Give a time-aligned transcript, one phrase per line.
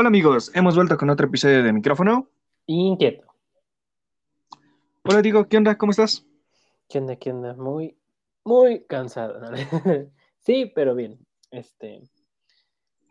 [0.00, 2.30] Hola amigos, hemos vuelto con otro episodio de micrófono.
[2.66, 3.26] Inquieto.
[5.02, 5.76] Hola Diego, ¿qué onda?
[5.76, 6.24] ¿Cómo estás?
[6.88, 7.16] ¿Qué onda?
[7.16, 7.54] ¿Qué onda?
[7.54, 7.96] Muy,
[8.44, 9.40] muy cansado.
[9.40, 9.48] ¿no?
[10.38, 11.18] sí, pero bien.
[11.50, 12.04] Este,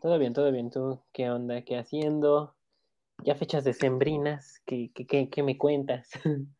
[0.00, 0.70] todo bien, todo bien.
[0.70, 1.60] ¿Tú qué onda?
[1.60, 2.54] ¿Qué haciendo?
[3.22, 4.62] Ya fechas decembrinas.
[4.64, 6.08] ¿Qué, qué, qué, qué me cuentas?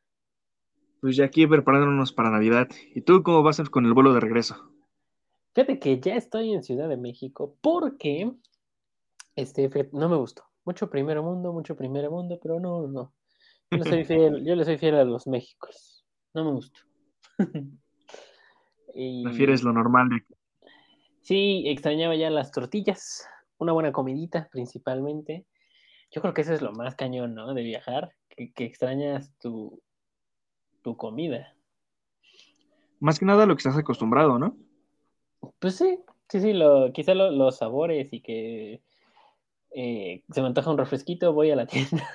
[1.01, 2.69] Pues ya aquí preparándonos para Navidad.
[2.95, 4.57] ¿Y tú cómo vas con el vuelo de regreso?
[5.55, 8.33] Fíjate que ya estoy en Ciudad de México porque
[9.43, 10.45] este, no me gustó.
[10.65, 13.15] Mucho primer mundo, mucho primer mundo, pero no, no.
[13.71, 16.05] Yo le soy fiel, yo le soy fiel a los Méxicos.
[16.35, 16.81] No me gustó.
[18.95, 20.25] Y- ¿Prefieres lo normal de
[21.21, 23.29] Sí, extrañaba ya las tortillas,
[23.59, 25.47] una buena comidita principalmente.
[26.11, 27.53] Yo creo que eso es lo más cañón, ¿no?
[27.55, 29.83] De viajar, que, que extrañas tu,
[30.83, 31.55] tu comida.
[32.99, 34.57] Más que nada lo que estás acostumbrado, ¿no?
[35.59, 38.83] Pues sí, sí, sí, lo, quizá lo- los sabores y que
[39.75, 42.09] eh, se me antoja un refresquito, voy a la tienda.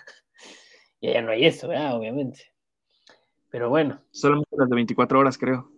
[1.01, 1.97] y allá no hay eso, ¿verdad?
[1.97, 2.41] Obviamente.
[3.49, 5.69] Pero bueno, Solamente las de 24 horas, creo.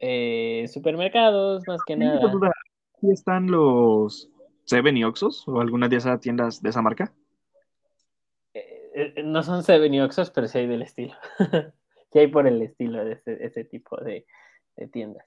[0.00, 2.30] eh, supermercados, más que nada.
[2.30, 2.52] duda,
[2.96, 4.30] ¿Aquí están los
[4.64, 7.12] Seven y Oxos o alguna de esas tiendas de esa marca?
[8.54, 11.14] Eh, no son Seven y Oxxos, pero sí hay del estilo.
[12.12, 14.24] sí hay por el estilo de ese, ese tipo de,
[14.76, 15.26] de tiendas.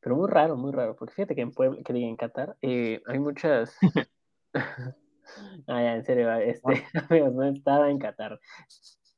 [0.00, 3.00] Pero muy raro, muy raro, porque fíjate que en Puebla, que diga en Qatar, eh,
[3.06, 3.76] hay muchas...
[5.66, 8.40] ah, ya, en serio, este, amigos, no estaba en Qatar.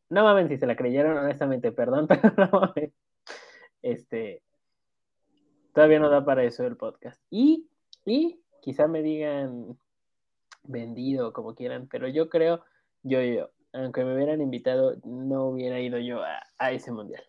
[0.08, 2.92] No mames si se la creyeron, honestamente, perdón, pero no mames.
[3.82, 4.42] Este,
[5.72, 7.20] todavía no da para eso el podcast.
[7.30, 7.68] Y,
[8.04, 9.78] y quizá me digan
[10.64, 12.64] vendido, como quieran, pero yo creo,
[13.02, 17.22] yo, yo, aunque me hubieran invitado, no hubiera ido yo a, a ese mundial.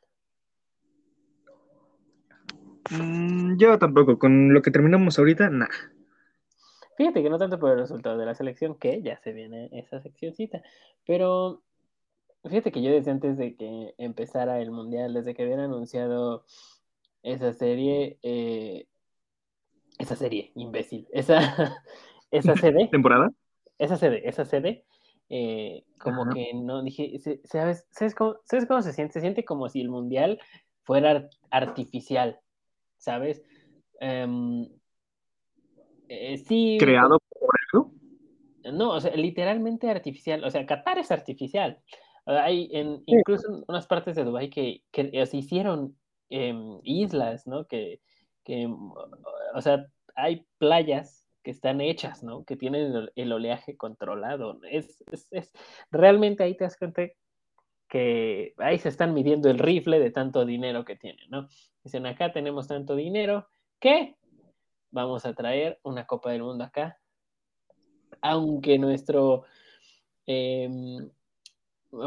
[2.90, 5.68] Mm, yo tampoco, con lo que terminamos ahorita, nah.
[7.02, 10.00] Fíjate que no tanto por el resultado de la selección, que ya se viene esa
[10.00, 10.62] seccioncita,
[11.04, 11.64] pero
[12.44, 16.46] fíjate que yo desde antes de que empezara el mundial, desde que habían anunciado
[17.24, 18.86] esa serie, eh,
[19.98, 21.40] esa serie, imbécil, esa,
[22.30, 23.32] esa CD, ¿Temporada?
[23.80, 24.86] esa CD, esa CD,
[25.30, 26.34] eh, como Ajá.
[26.36, 29.14] que no, dije, ¿sabes, sabes, cómo, ¿sabes cómo se siente?
[29.14, 30.40] Se siente como si el mundial
[30.84, 32.40] fuera ar- artificial,
[33.00, 33.42] ¿sabes?
[34.00, 34.70] Em,
[36.34, 37.92] eh, sí, ¿Creado por algo?
[38.74, 40.44] No, o sea, literalmente artificial.
[40.44, 41.80] O sea, Qatar es artificial.
[42.26, 45.96] Sea, Hay en, incluso en unas partes de Dubái que, que se hicieron
[46.30, 47.66] em, islas, ¿no?
[47.66, 48.02] Que,
[48.44, 48.92] que, em,
[49.56, 52.44] o sea, hay playas que están hechas, ¿no?
[52.44, 54.60] Que tienen el, el oleaje controlado.
[54.70, 55.52] Es, es, es-
[55.90, 57.08] realmente ahí te das cuenta
[57.90, 61.48] que ahí se están midiendo el rifle de tanto dinero que tienen, ¿no?
[61.84, 63.48] Dicen, acá tenemos tanto dinero
[63.80, 64.16] que
[64.92, 67.02] vamos a traer una Copa del Mundo acá
[68.22, 69.44] aunque nuestro,
[70.28, 70.70] eh,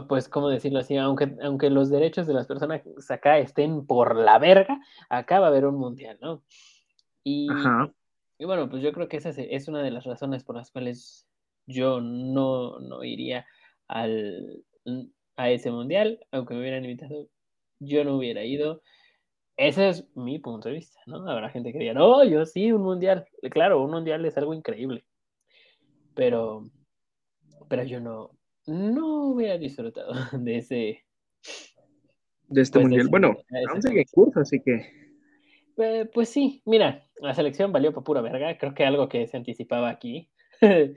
[0.08, 0.96] pues, ¿cómo decirlo así?
[0.96, 5.50] Aunque, aunque los derechos de las personas acá estén por la verga, acá va a
[5.50, 6.42] haber un mundial, ¿no?
[7.22, 7.48] Y,
[8.38, 10.70] y bueno, pues yo creo que esa es, es una de las razones por las
[10.70, 11.26] cuales
[11.66, 13.46] yo no, no iría
[13.88, 14.62] al,
[15.36, 17.28] a ese mundial, aunque me hubieran invitado,
[17.80, 18.82] yo no hubiera ido.
[19.56, 21.28] Ese es mi punto de vista, ¿no?
[21.28, 23.26] Habrá gente que diga, no, yo sí, un mundial.
[23.50, 25.04] Claro, un mundial es algo increíble
[26.14, 26.64] pero,
[27.68, 28.30] pero yo no,
[28.66, 31.04] no hubiera disfrutado de ese,
[32.48, 33.00] De este pues, de mundial.
[33.00, 33.36] ese Bueno,
[33.70, 34.86] aún sigue en curso, así que
[35.76, 39.36] Eh, pues sí, mira, la selección valió por pura verga, creo que algo que se
[39.36, 40.30] anticipaba aquí.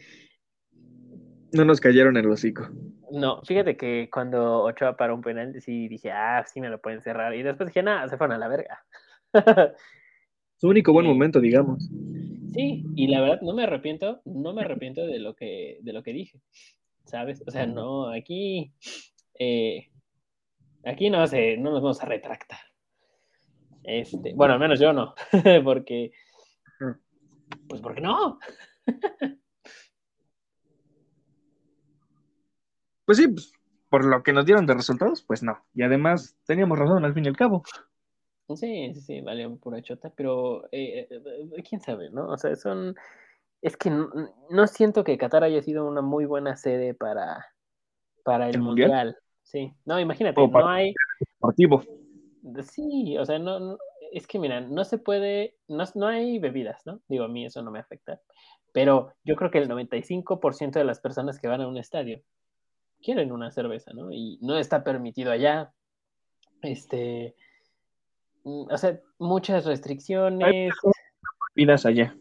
[1.58, 2.70] no nos cayeron el hocico.
[3.12, 7.02] no, fíjate que cuando Ochoa paró un penal, sí dije, ah, sí me lo pueden
[7.02, 8.84] cerrar, y después dije, nada, se fueron a la verga.
[10.58, 11.12] Su único buen Sí.
[11.12, 11.90] momento, digamos.
[12.54, 16.02] Sí, y la verdad no me arrepiento, no me arrepiento de lo que, de lo
[16.02, 16.40] que dije,
[17.06, 17.44] ¿sabes?
[17.46, 18.72] O sea, no, aquí,
[19.38, 19.90] eh,
[20.86, 22.60] aquí no se, no nos vamos a retractar.
[23.84, 25.14] Este, bueno, al menos yo no,
[25.64, 26.12] porque,
[27.68, 28.40] pues porque no.
[33.08, 33.54] Pues sí, pues,
[33.90, 35.64] por lo que nos dieron de resultados, pues no.
[35.74, 37.64] Y además teníamos razón al fin y al cabo.
[38.50, 42.28] Sí, sí, sí, vale pura chota, pero eh, eh, quién sabe, ¿no?
[42.28, 42.96] O sea, son,
[43.62, 44.10] es que no,
[44.50, 47.46] no siento que Qatar haya sido una muy buena sede para,
[48.24, 48.90] para el, ¿El mundial?
[48.90, 49.18] mundial.
[49.44, 50.94] Sí, no, imagínate, O para- no hay,
[51.40, 51.84] Deportivo.
[52.72, 53.78] Sí, o sea, no, no-
[54.12, 57.00] es que mira, no se puede, no, no hay bebidas, ¿no?
[57.08, 58.22] Digo, a mí eso no me afecta,
[58.74, 62.22] pero yo creo que el 95% de las personas que van a un estadio
[63.08, 64.12] quieren una cerveza, ¿no?
[64.12, 65.72] Y no está permitido allá,
[66.62, 67.36] este,
[68.44, 70.74] mm, o sea, muchas restricciones,
[71.56, 72.18] Vidas allá.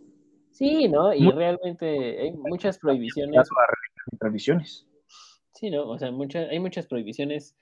[0.52, 1.12] Sí, ¿no?
[1.12, 3.48] Y realmente hay muchas prohibiciones.
[4.20, 4.86] tradiciones.
[5.54, 5.88] Sí, ¿no?
[5.88, 7.56] O sea, muchas, hay muchas prohibiciones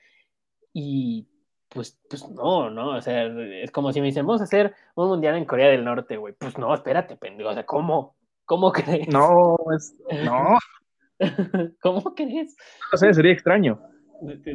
[0.74, 1.26] y
[1.70, 2.90] pues, pues no, ¿no?
[2.90, 5.82] O sea, es como si me dicen, vamos a hacer un mundial en Corea del
[5.82, 6.34] Norte, güey.
[6.34, 7.48] Pues no, espérate, pendejo.
[7.48, 8.16] O sea, ¿cómo?
[8.44, 9.08] ¿Cómo crees?
[9.08, 9.94] No, es,
[10.26, 10.58] no.
[11.80, 12.56] ¿Cómo crees?
[12.92, 13.80] O sea, sería extraño.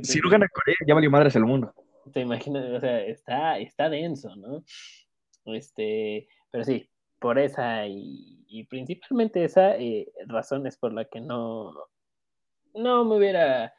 [0.03, 1.73] Si no gana Corea, ya valió madres el mundo.
[2.13, 4.63] Te imaginas, o sea, está, está denso, ¿no?
[5.45, 6.89] Este, pero sí,
[7.19, 11.73] por esa y, principalmente esa eh, razón es por la que no,
[12.73, 13.73] no me hubiera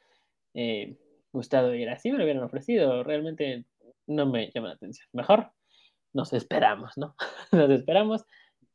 [0.54, 0.96] eh,
[1.32, 3.64] gustado ir así, me lo hubieran ofrecido, realmente
[4.06, 5.08] no me llama la atención.
[5.12, 5.50] Mejor
[6.12, 7.16] nos esperamos, ¿no?
[7.52, 8.24] nos esperamos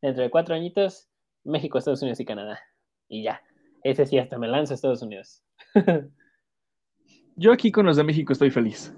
[0.02, 1.10] dentro de cuatro añitos,
[1.44, 2.60] México, Estados Unidos y Canadá.
[3.08, 3.42] Y ya,
[3.86, 5.44] ese sí hasta me lanzo a Estados Unidos.
[7.36, 8.94] Yo aquí con los de México estoy feliz.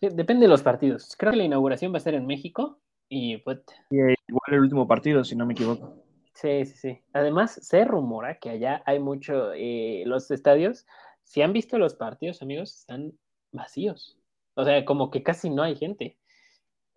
[0.00, 1.14] Depende de los partidos.
[1.16, 3.60] Creo que la inauguración va a ser en México y pues...
[3.90, 6.02] igual el último partido, si no me equivoco.
[6.34, 7.00] Sí, sí, sí.
[7.12, 10.86] Además, se rumora que allá hay mucho, eh, los estadios,
[11.22, 13.12] si han visto los partidos, amigos, están
[13.52, 14.18] vacíos.
[14.54, 16.18] O sea, como que casi no hay gente.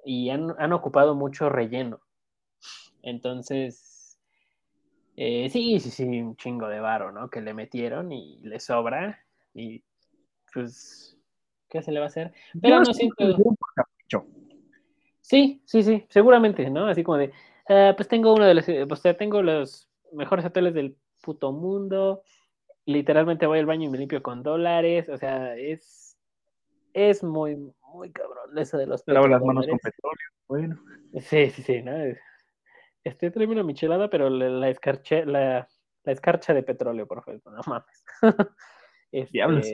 [0.03, 1.99] Y han, ocupado mucho relleno.
[3.03, 3.96] Entonces,
[5.17, 7.29] eh, sí, sí, sí, un chingo de varo, ¿no?
[7.29, 9.19] Que le metieron y le sobra.
[9.55, 9.83] Y
[10.53, 11.17] pues,
[11.67, 12.31] ¿qué se le va a hacer?
[12.61, 13.35] Pero no siento...
[15.21, 16.85] Sí, sí, sí, seguramente, ¿no?
[16.85, 17.33] Así como de,
[17.67, 22.21] ah, pues tengo uno de los, o sea, tengo los mejores hoteles del puto mundo,
[22.85, 26.15] literalmente voy al baño y me limpio con dólares, o sea, es,
[26.93, 27.57] es muy,
[27.91, 30.79] muy cabrón eso de los Lavo las manos con petróleo, bueno.
[31.19, 31.91] Sí, sí, sí, ¿no?
[33.03, 35.67] Este, tráeme una michelada, pero la, escarcha, la,
[36.03, 38.05] la escarcha de petróleo, por favor, no mames.
[39.11, 39.67] este, Diablos.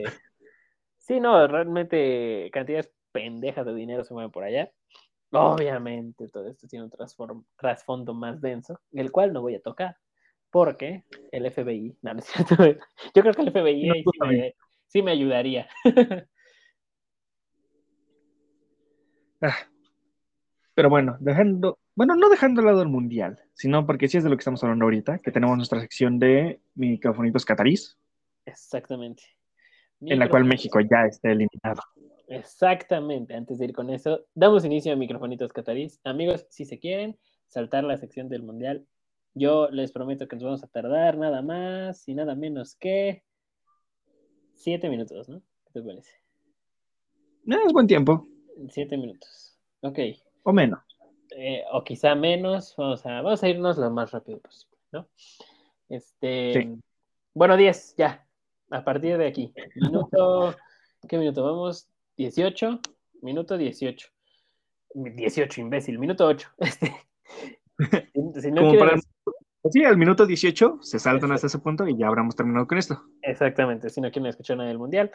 [0.98, 4.70] Sí, no, realmente cantidades pendejas de dinero se mueven por allá.
[5.30, 6.92] Obviamente todo esto tiene un
[7.56, 9.96] trasfondo más denso, el cual no voy a tocar,
[10.50, 12.54] porque el FBI, no, no es cierto,
[13.14, 14.04] yo creo que el FBI
[14.86, 15.68] sí, me, ayudaría.
[19.46, 19.68] Ah,
[20.72, 24.30] pero bueno, dejando, bueno, no dejando al lado el mundial, sino porque sí es de
[24.30, 27.98] lo que estamos hablando ahorita, que tenemos nuestra sección de microfonitos catarís.
[28.46, 29.22] Exactamente.
[30.00, 31.80] En la cual México ya está eliminado.
[32.28, 36.00] Exactamente, antes de ir con eso, damos inicio a Microfonitos Catarís.
[36.04, 37.18] Amigos, si se quieren
[37.48, 38.86] saltar la sección del Mundial,
[39.34, 43.24] yo les prometo que nos vamos a tardar nada más y nada menos que
[44.54, 45.42] siete minutos, ¿no?
[45.66, 46.12] ¿Qué te parece?
[47.44, 48.26] No, es buen tiempo.
[48.70, 49.58] Siete minutos.
[49.80, 49.98] Ok.
[50.44, 50.80] O menos.
[51.36, 52.74] Eh, o quizá menos.
[52.76, 55.08] Vamos a, vamos a irnos lo más rápido posible, ¿no?
[55.88, 56.76] Este.
[57.34, 58.26] Bueno, diez, ya.
[58.70, 59.52] A partir de aquí.
[59.74, 60.54] Minuto.
[61.08, 61.44] ¿Qué minuto?
[61.44, 62.80] Vamos 18,
[63.22, 64.08] minuto 18.
[64.94, 66.48] 18, imbécil, minuto 8.
[67.76, 68.70] Este, si no
[69.70, 73.02] Sí, al minuto 18 se saltan hasta ese punto y ya habremos terminado con esto.
[73.22, 75.10] Exactamente, si no quieren escuchar nada del Mundial.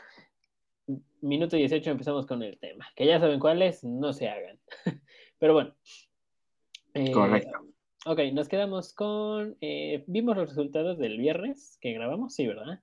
[1.21, 2.87] Minuto 18 empezamos con el tema.
[2.95, 4.59] Que ya saben cuál es, no se hagan.
[5.39, 5.75] Pero bueno.
[6.93, 7.59] Eh, Correcto.
[8.05, 9.57] Ok, nos quedamos con...
[9.59, 12.79] Eh, vimos los resultados del viernes que grabamos, sí, ¿verdad?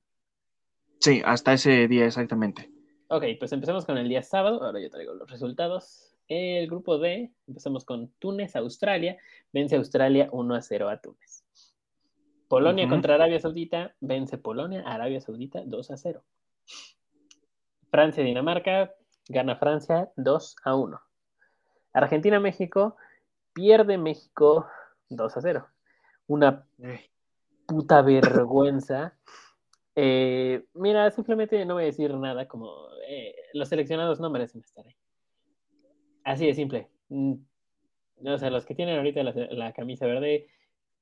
[1.00, 2.70] Sí, hasta ese día exactamente.
[3.08, 4.62] Ok, pues empecemos con el día sábado.
[4.62, 6.12] Ahora yo traigo los resultados.
[6.28, 9.16] El grupo D, empezamos con Túnez, Australia.
[9.52, 11.44] Vence Australia 1 a 0 a Túnez.
[12.48, 13.94] Polonia contra Arabia Saudita.
[14.00, 16.24] Vence Polonia, Arabia Saudita 2 a 0.
[17.90, 18.92] Francia, Dinamarca.
[19.28, 21.00] Gana Francia 2 a 1.
[21.92, 22.96] Argentina, México.
[23.56, 24.66] Pierde México
[25.08, 25.66] 2 a 0.
[26.26, 26.66] Una
[27.66, 29.16] puta vergüenza
[29.98, 32.70] eh, mira, simplemente no voy a decir nada como
[33.08, 34.94] eh, los seleccionados no merecen estar ahí.
[36.22, 36.90] Así de simple.
[37.08, 37.32] Mm,
[38.26, 40.48] o sea, los que tienen ahorita la, camisa verde,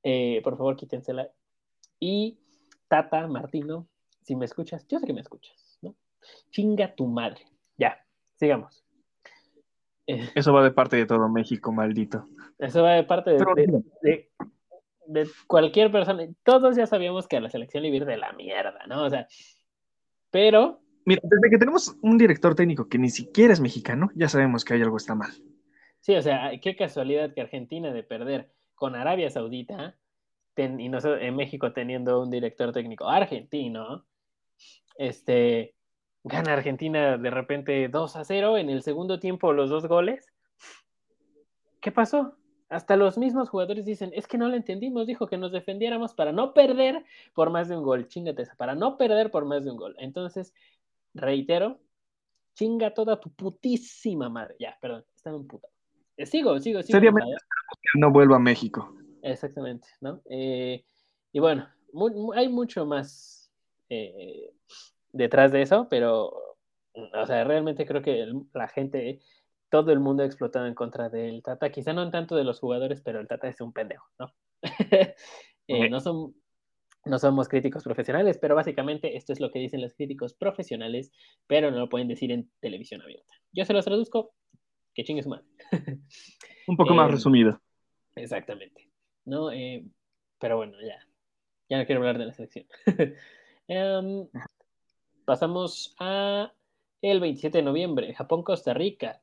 [0.01, 1.29] eh, por favor quítensela.
[1.99, 2.39] Y
[2.87, 3.85] Tata, Martino,
[4.21, 5.95] si me escuchas, yo sé que me escuchas, ¿no?
[6.51, 7.41] Chinga tu madre.
[7.77, 7.97] Ya,
[8.35, 8.85] sigamos.
[10.07, 12.25] Eso va de parte de todo México, maldito.
[12.57, 14.29] Eso va de parte de
[15.07, 18.85] de cualquier persona, todos ya sabíamos que a la selección le iba de la mierda,
[18.87, 19.03] ¿no?
[19.03, 19.27] O sea,
[20.31, 20.81] pero...
[21.05, 24.73] Mira, desde que tenemos un director técnico que ni siquiera es mexicano, ya sabemos que
[24.73, 25.31] hay algo está mal.
[25.99, 29.95] Sí, o sea, qué casualidad que Argentina de perder con Arabia Saudita
[30.57, 34.05] y nosotros en México teniendo un director técnico argentino,
[34.97, 35.75] este,
[36.23, 40.31] gana Argentina de repente 2 a 0 en el segundo tiempo los dos goles.
[41.81, 42.35] ¿Qué pasó?
[42.69, 46.31] Hasta los mismos jugadores dicen, es que no lo entendimos, dijo que nos defendiéramos para
[46.31, 48.07] no perder por más de un gol.
[48.07, 49.95] Chingate esa, para no perder por más de un gol.
[49.99, 50.53] Entonces,
[51.13, 51.79] reitero,
[52.55, 54.55] chinga toda tu putísima madre.
[54.59, 55.67] Ya, perdón, está en puta.
[56.17, 56.97] Eh, sigo, sigo, sigo.
[56.97, 57.35] Seriamente,
[57.81, 58.95] que no vuelva a México.
[59.21, 60.21] Exactamente, ¿no?
[60.29, 60.83] Eh,
[61.31, 61.67] y bueno,
[62.35, 63.51] hay mucho más
[63.89, 64.53] eh,
[65.11, 66.57] detrás de eso, pero,
[66.93, 69.19] o sea, realmente creo que la gente,
[69.75, 72.61] todo el mundo ha explotado en contra del Tata, quizá no en tanto de los
[72.61, 74.33] jugadores, pero el Tata es un pendejo, ¿no?
[75.67, 76.35] Eh, no, son,
[77.05, 81.11] no somos críticos profesionales, pero básicamente esto es lo que dicen los críticos profesionales,
[81.47, 83.33] pero no lo pueden decir en televisión abierta.
[83.51, 84.35] Yo se los traduzco,
[84.93, 85.47] que chingue su madre.
[86.67, 87.59] un poco más resumido.
[88.15, 88.91] Exactamente.
[89.25, 89.49] ¿no?
[90.39, 90.99] pero bueno, ya,
[91.67, 92.67] ya no quiero hablar de la selección.
[93.67, 94.27] Em,
[95.25, 96.53] pasamos a
[97.01, 99.21] el 27 de noviembre, Japón-Costa Rica.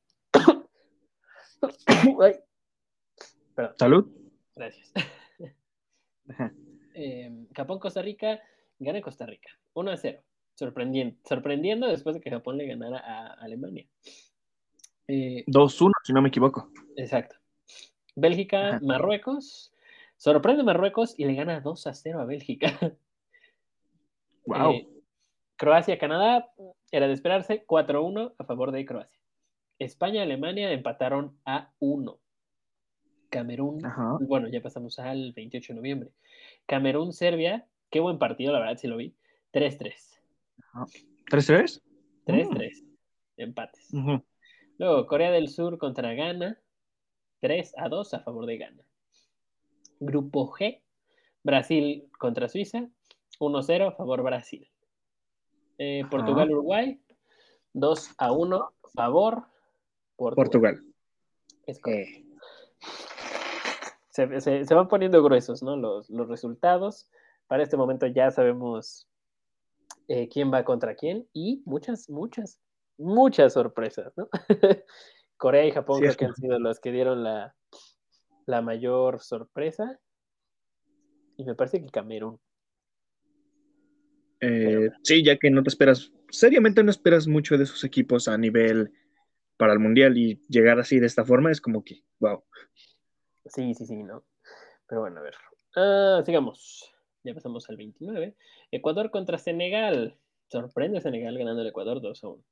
[3.76, 4.06] Salud.
[4.54, 4.92] Gracias.
[6.94, 8.40] Em, Japón-Costa Rica,
[8.78, 10.22] gana Costa Rica, 1 a 0.
[10.54, 13.86] Sorprendiendo, sorprendiendo después de que Japón le ganara a Alemania.
[15.08, 16.70] 2-1, eh, si no me equivoco.
[16.96, 17.36] Exacto.
[18.14, 19.72] Bélgica, Marruecos.
[20.16, 22.78] Sorprende Marruecos y le gana 2 a 0 a Bélgica.
[24.44, 24.72] Wow.
[24.72, 24.88] Eh,
[25.56, 26.52] Croacia-Canadá
[26.90, 29.21] era de esperarse 4-1 a favor de Croacia.
[29.78, 32.18] España-Alemania empataron a 1.
[33.30, 33.80] Camerún,
[34.20, 36.10] bueno, ya pasamos al 28 de noviembre.
[36.66, 39.14] Camerún-Serbia, qué buen partido, la verdad, sí lo vi.
[39.54, 40.20] 3-3.
[41.30, 41.82] ¿3-3?
[42.26, 42.84] 3-3.
[43.38, 43.88] Empates.
[44.78, 46.60] Luego, Corea del Sur contra Ghana,
[47.40, 48.82] 3 a 2 a favor de Ghana.
[49.98, 50.82] Grupo G,
[51.42, 52.88] Brasil contra Suiza,
[53.38, 54.68] 1-0 a favor Brasil.
[55.78, 57.00] Eh, Portugal-Uruguay,
[57.72, 59.46] 2 a 1 favor
[60.16, 60.82] Portugal.
[61.66, 61.80] Es
[64.12, 65.76] se, van poniendo gruesos, ¿no?
[65.76, 67.08] Los, resultados.
[67.46, 69.08] Para este momento ya sabemos
[70.08, 72.60] eh, quién va contra quién y muchas, muchas,
[72.98, 74.28] muchas sorpresas, ¿no?
[75.36, 77.54] Corea y Japón creo que han sido los que dieron la,
[78.46, 79.98] la mayor sorpresa.
[81.36, 82.38] Y me parece que Camerún.
[84.40, 88.36] Eh, sí, ya que no te esperas, seriamente no esperas mucho de esos equipos a
[88.36, 88.92] nivel
[89.62, 92.42] para el Mundial y llegar así de esta forma es como que, wow.
[93.44, 94.24] Sí, sí, sí, ¿no?
[94.88, 95.36] Pero bueno, a ver.
[95.76, 96.92] Ah, sigamos.
[97.22, 98.34] Ya pasamos al 29.
[98.72, 100.18] Ecuador contra Senegal.
[100.48, 102.44] Sorprende Senegal ganando el Ecuador 2 a 1.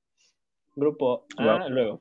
[0.77, 2.01] Grupo A, luego.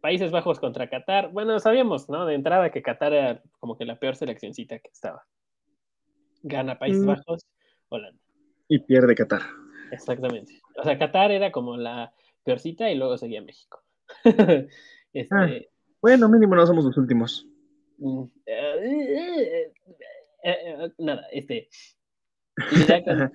[0.00, 1.32] Países Bajos contra Qatar.
[1.32, 2.24] Bueno, sabíamos, ¿no?
[2.24, 5.26] De entrada que Qatar era como que la peor seleccioncita que estaba.
[6.44, 7.06] Gana Países mm.
[7.06, 7.48] Bajos,
[7.88, 8.22] Holanda.
[8.68, 9.42] Y pierde Qatar.
[9.90, 10.62] Exactamente.
[10.76, 13.83] O sea, Qatar era como la peorcita y luego seguía México.
[15.12, 15.28] este...
[15.30, 15.48] Ah,
[16.00, 17.46] bueno, mínimo no somos los últimos.
[17.98, 19.72] Mm, eh, eh,
[20.44, 21.68] eh, nada, este.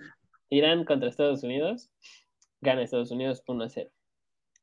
[0.49, 1.91] Irán, contra Estados Unidos.
[2.61, 3.89] Gana Estados Unidos 1 a 0.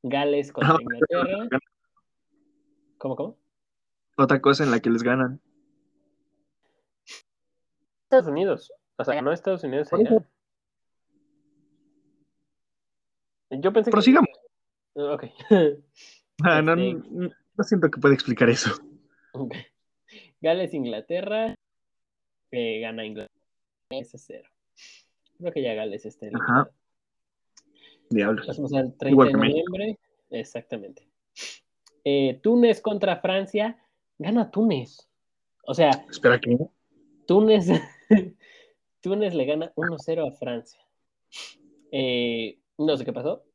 [0.02, 1.48] Gales contra ah, Inglaterra.
[2.98, 3.38] ¿Cómo, cómo?
[4.16, 5.40] Otra cosa en la que les ganan.
[8.04, 8.72] Estados Unidos.
[8.96, 9.88] O sea, no Estados Unidos.
[13.50, 13.96] Yo pensé que.
[14.96, 15.24] Ok.
[16.44, 18.70] Ah, no, este no, siento que pueda explicar eso.
[20.42, 21.54] Gales, Inglaterra.
[22.50, 23.40] Que gana Inglaterra.
[23.88, 24.46] Ese cero.
[25.38, 26.70] Creo que ya Gales está en Ajá.
[28.10, 28.46] Diablos.
[28.46, 29.98] Pasamos al 30 de noviembre.
[30.28, 31.08] Exactamente.
[32.04, 33.82] Eh, Túnez contra Francia,
[34.18, 35.08] gana Túnez.
[35.64, 36.58] O sea, espera que
[37.26, 37.68] Túnez,
[39.00, 40.80] Túnez le gana 1-0 a Francia.
[41.90, 43.45] Eh, no sé qué pasó.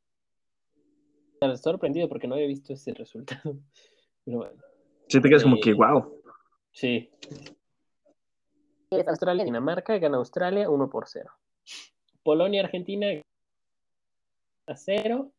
[1.57, 3.41] Sorprendido porque no había visto ese resultado.
[4.25, 4.61] Pero bueno.
[5.07, 5.99] Sí, te quedas como que, wow.
[5.99, 6.31] Eh,
[6.71, 7.11] sí.
[9.07, 11.31] Australia, Dinamarca, gana Australia 1 por 0.
[12.23, 13.07] Polonia, Argentina
[14.67, 15.31] a 0.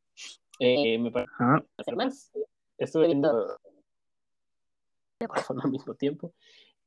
[0.59, 2.33] me parece más
[2.79, 3.59] estuve viendo
[5.63, 6.35] al mismo tiempo.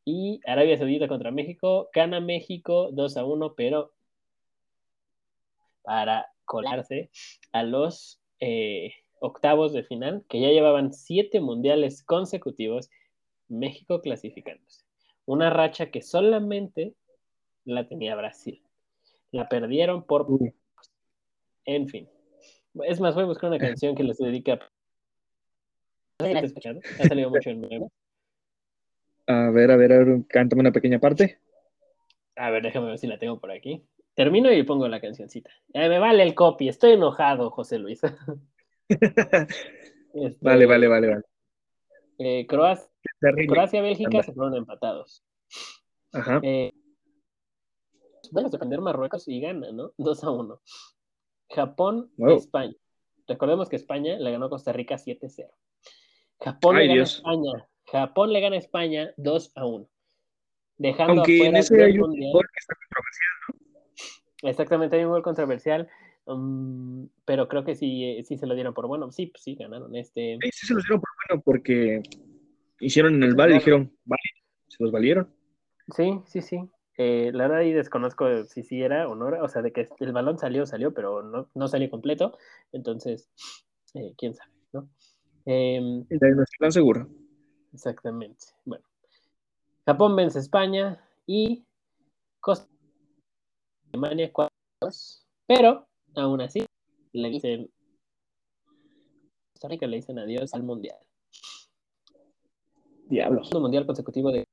[0.04, 3.94] Y Arabia Saudita contra México, gana México 2 a 1, pero
[5.82, 7.10] para colarse
[7.52, 12.90] a los eh, octavos de final, que ya llevaban siete mundiales consecutivos,
[13.48, 14.84] México clasificándose.
[15.26, 16.94] Una racha que solamente
[17.64, 18.62] la tenía Brasil.
[19.32, 20.28] La perdieron por...
[21.66, 22.08] En fin.
[22.84, 24.60] Es más, voy a buscar una canción que les dedique a
[26.20, 27.92] ha salido mucho en nuevo.
[29.28, 31.40] A ver, a ver, a ver, cántame una pequeña parte.
[32.36, 33.84] A ver, déjame ver si la tengo por aquí.
[34.14, 35.50] Termino y pongo la cancioncita.
[35.74, 38.02] me vale el copy, estoy enojado, José Luis.
[38.90, 41.24] Este, vale, vale, vale, vale.
[42.20, 42.90] Eh, Croacia,
[43.48, 45.24] Croacia, Bélgica se fueron empatados.
[46.14, 46.40] Ajá.
[46.44, 46.72] Eh,
[48.32, 49.92] bueno, defender Marruecos y gana, ¿no?
[49.98, 50.62] 2 a 1.
[51.50, 52.74] Japón, España.
[53.28, 55.50] Recordemos que España le ganó a Costa Rica 7-0.
[56.40, 57.68] Japón le gana a España.
[57.88, 59.90] Japón le gana a España 2 a 1.
[60.78, 62.32] Dejando Aunque en afuera ese del hay un Mundial.
[62.34, 64.50] gol que está controversial.
[64.52, 65.90] Exactamente, hay un gol controversial,
[66.26, 69.12] um, pero creo que sí, eh, sí se lo dieron por bueno.
[69.12, 69.96] Sí, pues sí, ganaron.
[69.96, 72.04] Este, Sí, sí se los dieron por bueno porque
[72.80, 74.22] hicieron en el Sí, bar y dijeron, vale,
[74.68, 75.34] se los valieron.
[75.96, 76.70] sí, sí, sí.
[76.98, 79.90] Eh, la verdad ahí desconozco si sí era o no era, o sea, de que
[80.00, 82.38] el balón salió, salió, pero no, no salió completo.
[82.72, 83.30] Entonces,
[83.94, 84.90] eh, quién sabe, ¿no?
[85.46, 86.02] Ahí
[86.60, 87.08] no seguro.
[87.74, 88.46] Exactamente.
[88.64, 88.86] Bueno.
[89.86, 91.66] Japón vence a España y
[92.40, 92.68] Costa
[93.92, 95.26] Alemania 4-2.
[95.48, 95.88] Pero,
[96.22, 96.66] aún así,
[97.14, 97.72] le dicen
[99.54, 100.98] Costa Rica le dicen adiós al Mundial.
[103.08, 103.48] Diablos.
[103.48, 104.46] Segundo Mundial consecutivo de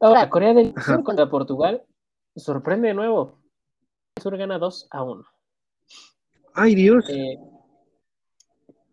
[0.00, 0.94] Ahora, Corea del Ajá.
[0.94, 1.84] Sur contra Portugal
[2.34, 3.38] sorprende de nuevo.
[4.16, 5.24] El Sur gana 2 a 1.
[6.54, 7.04] Ay, Dios.
[7.10, 7.38] Eh,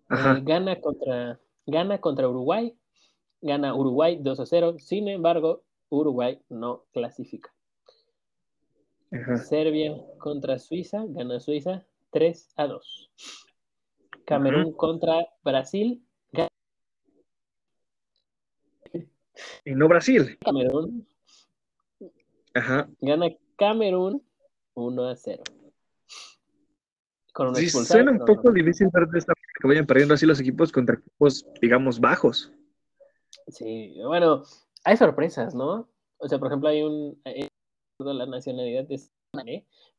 [0.09, 0.37] Ajá.
[0.37, 2.77] eh, gana contra gana contra Uruguay.
[3.41, 4.75] Gana Uruguay 2 a 0.
[4.79, 7.53] Sin embargo, Uruguay no clasifica.
[9.11, 9.37] Ajá.
[9.37, 13.11] Serbia contra Suiza, gana Suiza 3 a 2.
[14.25, 16.49] Camerún contra Brasil, gana
[19.63, 20.37] Y no Brasil.
[20.43, 21.07] Camerún,
[22.53, 22.89] Ajá.
[22.99, 24.23] gana Camerún
[24.73, 25.43] 1 a 0.
[27.33, 28.53] Con un Sí, suena un poco no.
[28.53, 32.51] difícil ver de esta que vayan perdiendo así los equipos contra equipos, digamos, bajos.
[33.47, 34.43] Sí, bueno,
[34.83, 35.87] hay sorpresas, ¿no?
[36.17, 37.21] O sea, por ejemplo, hay un.
[37.99, 39.01] Eh, la nacionalidad de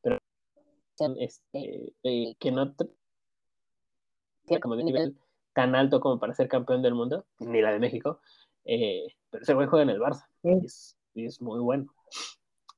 [0.01, 0.17] pero
[1.17, 2.75] este, eh, que no
[4.61, 5.17] como de nivel
[5.53, 8.19] tan alto como para ser campeón del mundo, ni la de México,
[8.65, 11.93] eh, pero ese güey juega en el Barça y es, y es muy bueno.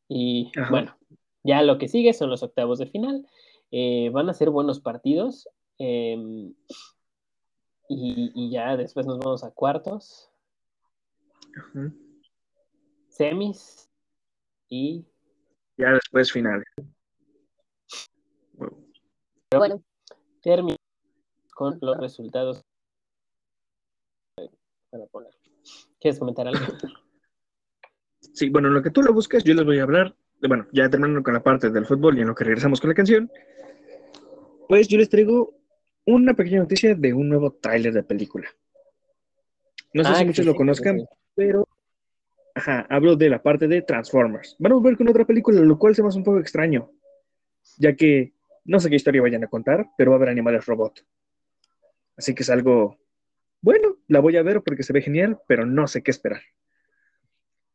[0.08, 0.70] Y Ajá.
[0.70, 0.98] bueno,
[1.44, 3.26] ya lo que sigue son los octavos de final.
[3.72, 5.48] Eh, van a ser buenos partidos.
[5.80, 6.52] eh,
[7.88, 10.30] y, y ya después nos vamos a cuartos,
[11.58, 11.94] Ajá.
[13.10, 13.90] semis
[14.70, 15.06] y
[15.78, 16.66] Ya después finales.
[18.54, 18.78] Bueno,
[19.58, 19.84] bueno,
[20.42, 20.76] termino
[21.54, 22.62] con los resultados.
[24.90, 25.32] Para poner.
[26.00, 26.60] ¿Quieres comentar algo?
[28.34, 30.16] Sí, bueno, en lo que tú lo buscas, yo les voy a hablar.
[30.40, 32.90] de- bueno, ya terminando con la parte del fútbol y en lo que regresamos con
[32.90, 33.30] la canción,
[34.70, 35.56] pues yo les traigo
[36.06, 38.48] una pequeña noticia de un nuevo tráiler de película.
[39.94, 41.06] No sé Ah, si muchos sí, lo conozcan, sí.
[41.36, 41.68] pero
[42.56, 44.56] ajá, hablo de la parte de Transformers.
[44.60, 46.92] Van a volver con otra película, lo cual se me hace un poco extraño,
[47.78, 48.34] ya que
[48.66, 51.06] no sé qué historia vayan a contar, pero va a haber animales robot.
[52.16, 53.02] Así que es algo
[53.62, 56.42] bueno, la voy a ver porque se ve genial, pero no sé qué esperar.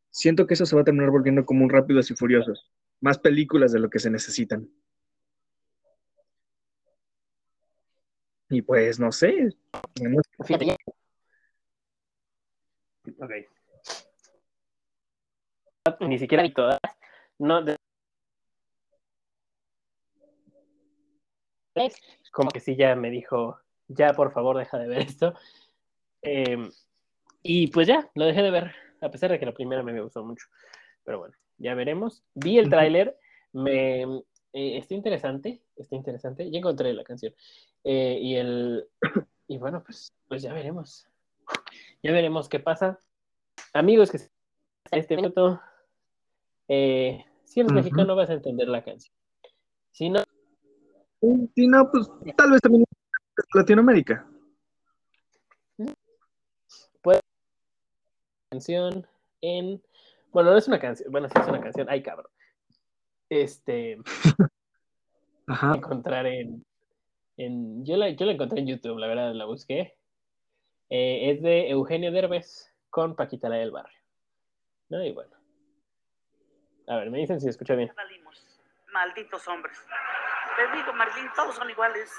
[0.09, 3.71] Siento que eso se va a terminar volviendo como un Rápidos y Furiosos, más películas
[3.71, 4.69] de lo que se necesitan.
[8.49, 9.55] Y pues no sé.
[13.19, 13.31] Ok.
[16.01, 16.79] Ni siquiera vi todas.
[17.39, 17.77] No, de-
[22.31, 25.33] Como que sí, ya me dijo, ya por favor deja de ver esto.
[26.21, 26.69] Eh,
[27.43, 30.23] y pues ya, lo dejé de ver, a pesar de que la primera me gustó
[30.23, 30.47] mucho.
[31.03, 32.23] Pero bueno, ya veremos.
[32.33, 33.17] Vi el tráiler,
[33.53, 34.01] me
[34.53, 36.49] eh, está interesante, está interesante.
[36.49, 37.33] Ya encontré la canción.
[37.83, 38.87] Eh, y el
[39.47, 41.07] y bueno, pues, pues ya veremos.
[42.03, 42.99] Ya veremos qué pasa.
[43.73, 44.19] Amigos que
[44.91, 45.61] este minuto,
[46.67, 47.79] eh, si eres Ujú.
[47.81, 49.13] mexicano vas a entender la canción.
[49.91, 50.23] Si no,
[51.55, 52.85] Si no, pues tal vez también
[53.53, 54.27] Latinoamérica.
[58.49, 59.05] canción
[59.41, 59.81] en.
[60.31, 61.11] Bueno, no es una canción.
[61.11, 61.87] Bueno, sí es una canción.
[61.89, 62.31] Ay, cabrón.
[63.29, 63.97] Este.
[65.47, 65.75] Ajá.
[65.75, 66.65] Encontrar en.
[67.37, 69.95] en yo, la, yo la encontré en YouTube, la verdad, la busqué.
[70.89, 73.99] Eh, es de Eugenio Derbez con Paquita la del Barrio.
[74.89, 75.03] ¿No?
[75.03, 75.36] Y bueno.
[76.87, 77.93] A ver, me dicen si escucha bien.
[77.93, 78.45] salimos.
[78.91, 79.77] Malditos hombres.
[80.57, 82.11] Les digo, Marlín, todos son iguales.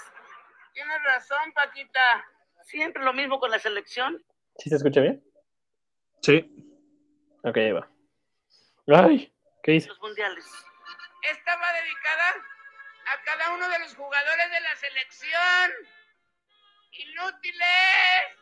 [0.73, 2.25] Tienes razón, Paquita.
[2.65, 4.23] Siempre lo mismo con la selección.
[4.59, 5.25] ¿Sí se escucha bien?
[6.23, 6.55] Sí.
[7.43, 7.89] Ok, ahí va.
[8.89, 9.89] Ay, ¿qué dice?
[9.89, 10.45] Los mundiales.
[11.31, 15.71] Esta va dedicada a cada uno de los jugadores de la selección.
[16.93, 18.39] ¡Inútiles!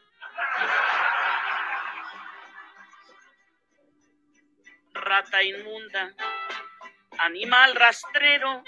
[5.01, 6.13] Rata inmunda.
[7.19, 8.63] Animal rastrero.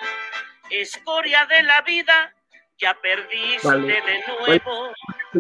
[0.70, 2.34] Escoria de la vida.
[2.78, 4.00] Ya perdiste Vale.
[4.02, 4.92] de nuevo.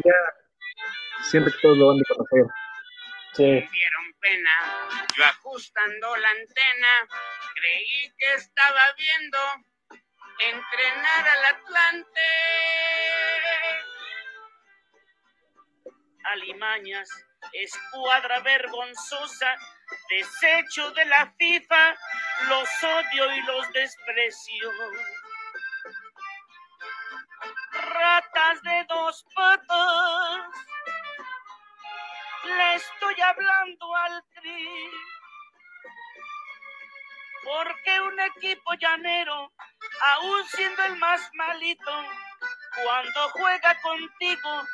[0.02, 2.46] Ya que todos lo van a conocer.
[3.34, 3.44] Sí.
[3.44, 4.50] Dieron pena.
[5.16, 7.08] Yo ajustando la antena,
[7.54, 9.38] creí que estaba viendo
[10.40, 12.20] entrenar al Atlante.
[16.24, 17.08] Alimañas.
[17.52, 19.56] Escuadra vergonzosa.
[20.10, 21.96] Desecho de la FIFA,
[22.48, 24.70] los odio y los desprecio.
[27.72, 30.48] Ratas de dos patas,
[32.44, 34.90] le estoy hablando al tri.
[37.44, 39.52] Porque un equipo llanero,
[40.00, 42.04] aún siendo el más malito,
[42.84, 44.64] cuando juega contigo,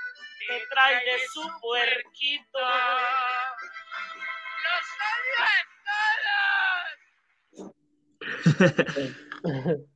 [0.49, 2.59] te trae de su puerquito.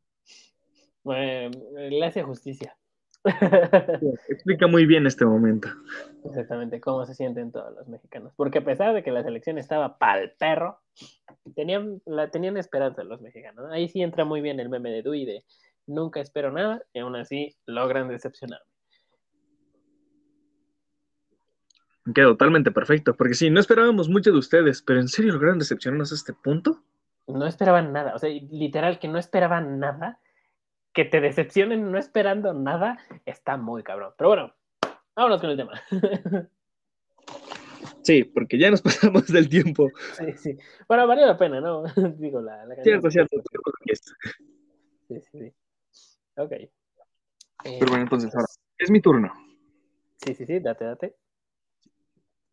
[1.04, 2.76] Bueno, le hace justicia.
[4.28, 5.68] Explica muy bien este momento.
[6.24, 8.32] Exactamente, cómo se sienten todos los mexicanos.
[8.36, 10.80] Porque a pesar de que la selección estaba pa'l perro,
[11.54, 13.64] tenían, la, tenían esperanza los mexicanos.
[13.64, 13.72] ¿no?
[13.72, 15.44] Ahí sí entra muy bien el meme de Dui de
[15.86, 18.70] nunca espero nada y aún así logran decepcionarme.
[22.14, 26.12] Queda totalmente perfecto, porque sí, no esperábamos mucho de ustedes, pero ¿en serio lograron decepcionarnos
[26.12, 26.82] a este punto?
[27.26, 30.20] No esperaban nada, o sea, literal que no esperaban nada,
[30.92, 34.12] que te decepcionen no esperando nada, está muy cabrón.
[34.16, 34.54] Pero bueno,
[35.14, 35.80] vámonos con el tema.
[38.02, 39.90] Sí, porque ya nos pasamos del tiempo.
[40.14, 40.58] sí, sí.
[40.88, 41.82] Bueno, valió la pena, ¿no?
[42.16, 43.36] Digo, la, la Cierto, cierto.
[45.08, 45.52] Sí, sí, sí.
[46.36, 46.52] Ok.
[46.52, 46.70] Eh,
[47.64, 48.46] Pero bueno, entonces ahora,
[48.78, 49.30] es mi turno.
[50.16, 51.16] Sí, sí, sí, date, date.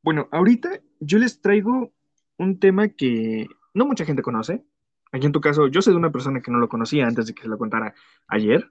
[0.06, 1.91] Bueno, ahorita yo les traigo
[2.38, 4.63] un tema que no mucha gente conoce.
[5.12, 7.34] Aquí en tu caso, yo soy de una persona que no lo conocía antes de
[7.34, 7.96] que se lo contara
[8.28, 8.70] ayer.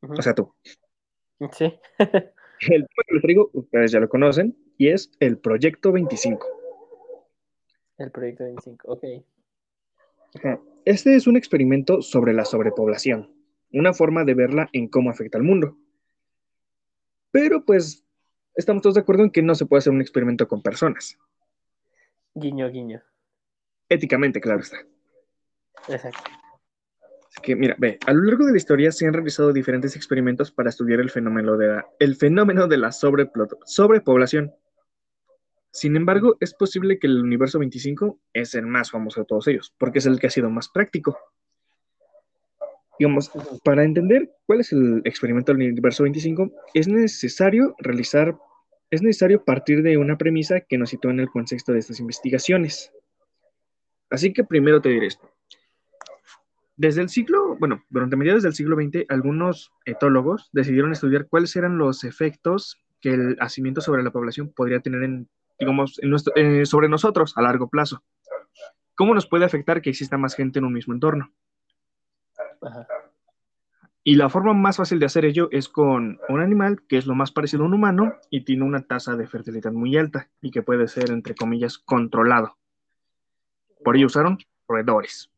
[0.00, 0.52] O sea, tú.
[1.52, 1.72] Sí.
[2.00, 6.44] El tema que les traigo, ustedes ya lo conocen, y es el Proyecto 25.
[7.98, 9.04] El proyecto 25, ok.
[10.34, 10.60] Ajá.
[10.84, 13.30] Este es un experimento sobre la sobrepoblación,
[13.72, 15.76] una forma de verla en cómo afecta al mundo.
[17.30, 18.05] Pero pues
[18.56, 21.18] estamos todos de acuerdo en que no se puede hacer un experimento con personas.
[22.34, 23.02] Guiño, guiño.
[23.88, 24.78] Éticamente, claro está.
[25.88, 26.18] Exacto.
[27.28, 30.50] Así que mira, ve, a lo largo de la historia se han realizado diferentes experimentos
[30.50, 34.54] para estudiar el fenómeno de la, el fenómeno de la sobrepoblación.
[35.70, 39.74] Sin embargo, es posible que el universo 25 es el más famoso de todos ellos,
[39.76, 41.18] porque es el que ha sido más práctico.
[42.98, 43.30] Digamos,
[43.62, 48.36] para entender cuál es el experimento del universo 25, es necesario realizar,
[48.90, 52.92] es necesario partir de una premisa que nos sitúa en el contexto de estas investigaciones.
[54.10, 55.30] Así que primero te diré esto.
[56.76, 61.78] Desde el siglo, bueno, durante mediados del siglo XX, algunos etólogos decidieron estudiar cuáles eran
[61.78, 65.28] los efectos que el hacimiento sobre la población podría tener en,
[65.58, 68.02] digamos, en nuestro- eh, sobre nosotros a largo plazo.
[68.94, 71.32] ¿Cómo nos puede afectar que exista más gente en un mismo entorno?
[72.66, 72.86] Ajá.
[74.08, 77.16] Y la forma más fácil de hacer ello es con un animal que es lo
[77.16, 80.62] más parecido a un humano y tiene una tasa de fertilidad muy alta y que
[80.62, 82.56] puede ser, entre comillas, controlado.
[83.82, 85.32] Por ello usaron roedores.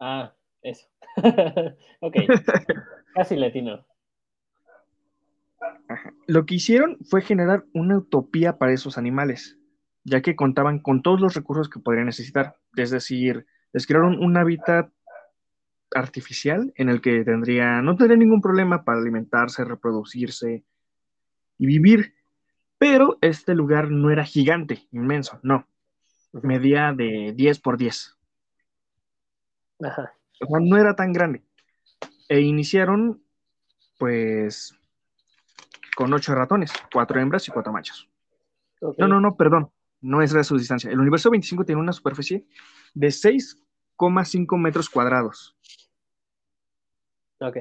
[0.00, 0.88] Ah, eso.
[2.00, 2.16] ok.
[3.14, 3.86] Casi latino.
[6.26, 9.60] Lo que hicieron fue generar una utopía para esos animales,
[10.02, 12.56] ya que contaban con todos los recursos que podrían necesitar.
[12.74, 14.90] Es decir, les crearon un hábitat
[15.94, 20.64] artificial en el que tendría, no tendría ningún problema para alimentarse, reproducirse
[21.58, 22.14] y vivir.
[22.78, 25.66] Pero este lugar no era gigante, inmenso, no.
[26.32, 28.16] Medía de 10 por 10.
[29.82, 30.12] Ajá.
[30.40, 31.42] O sea, no era tan grande.
[32.28, 33.22] E iniciaron,
[33.98, 34.78] pues,
[35.96, 38.08] con ocho ratones, cuatro hembras y cuatro machos.
[38.80, 39.70] No, no, no, perdón.
[40.00, 40.90] No es la su distancia.
[40.90, 42.46] El universo 25 tiene una superficie
[42.94, 43.10] de
[43.98, 45.56] 6,5 metros cuadrados.
[47.40, 47.56] Ok.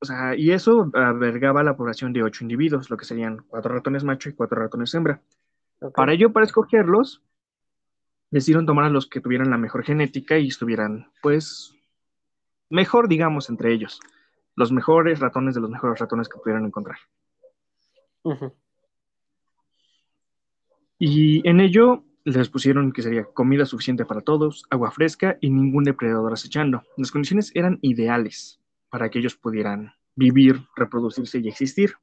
[0.00, 4.04] O sea, y eso albergaba la población de ocho individuos, lo que serían cuatro ratones
[4.04, 5.20] macho y cuatro ratones hembra.
[5.94, 7.22] Para ello, para escogerlos,
[8.30, 11.74] decidieron tomar a los que tuvieran la mejor genética y estuvieran, pues,
[12.70, 14.00] mejor, digamos, entre ellos.
[14.54, 16.98] Los mejores ratones de los mejores ratones que pudieran encontrar.
[18.22, 18.54] Ujú.
[20.98, 25.84] Y en ello les pusieron que sería comida suficiente para todos, agua fresca y ningún
[25.84, 26.82] depredador acechando.
[26.96, 28.60] Las condiciones eran ideales
[28.90, 31.94] para que ellos pudieran vivir, reproducirse y existir.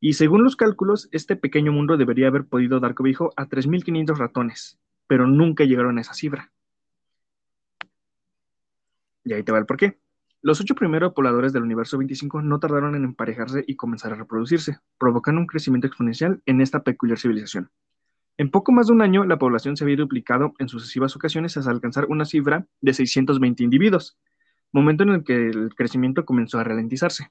[0.00, 4.78] Y según los cálculos, este pequeño mundo debería haber podido dar cobijo a 3.500 ratones,
[5.06, 6.52] pero nunca llegaron a esa cifra.
[9.24, 9.98] Y ahí te va el porqué.
[10.42, 14.78] Los ocho primeros pobladores del universo 25 no tardaron en emparejarse y comenzar a reproducirse,
[14.98, 17.70] provocando un crecimiento exponencial en esta peculiar civilización.
[18.38, 21.70] En poco más de un año, la población se había duplicado en sucesivas ocasiones hasta
[21.70, 24.18] alcanzar una cifra de 620 individuos,
[24.72, 27.30] momento en el que el crecimiento comenzó a ralentizarse.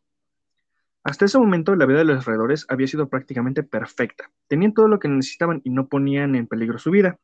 [1.03, 4.31] Hasta ese momento, la vida de los roedores había sido prácticamente perfecta.
[4.47, 7.19] Tenían todo lo que necesitaban y no ponían en peligro su vida.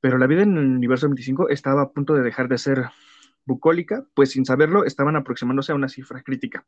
[0.00, 2.90] Pero la vida en el universo 25 estaba a punto de dejar de ser
[3.46, 6.66] bucólica, pues sin saberlo estaban aproximándose a una cifra crítica.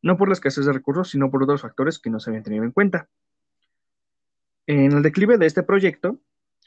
[0.00, 2.62] No por la escasez de recursos, sino por otros factores que no se habían tenido
[2.62, 3.08] en cuenta.
[4.66, 6.20] En el declive de este proyecto,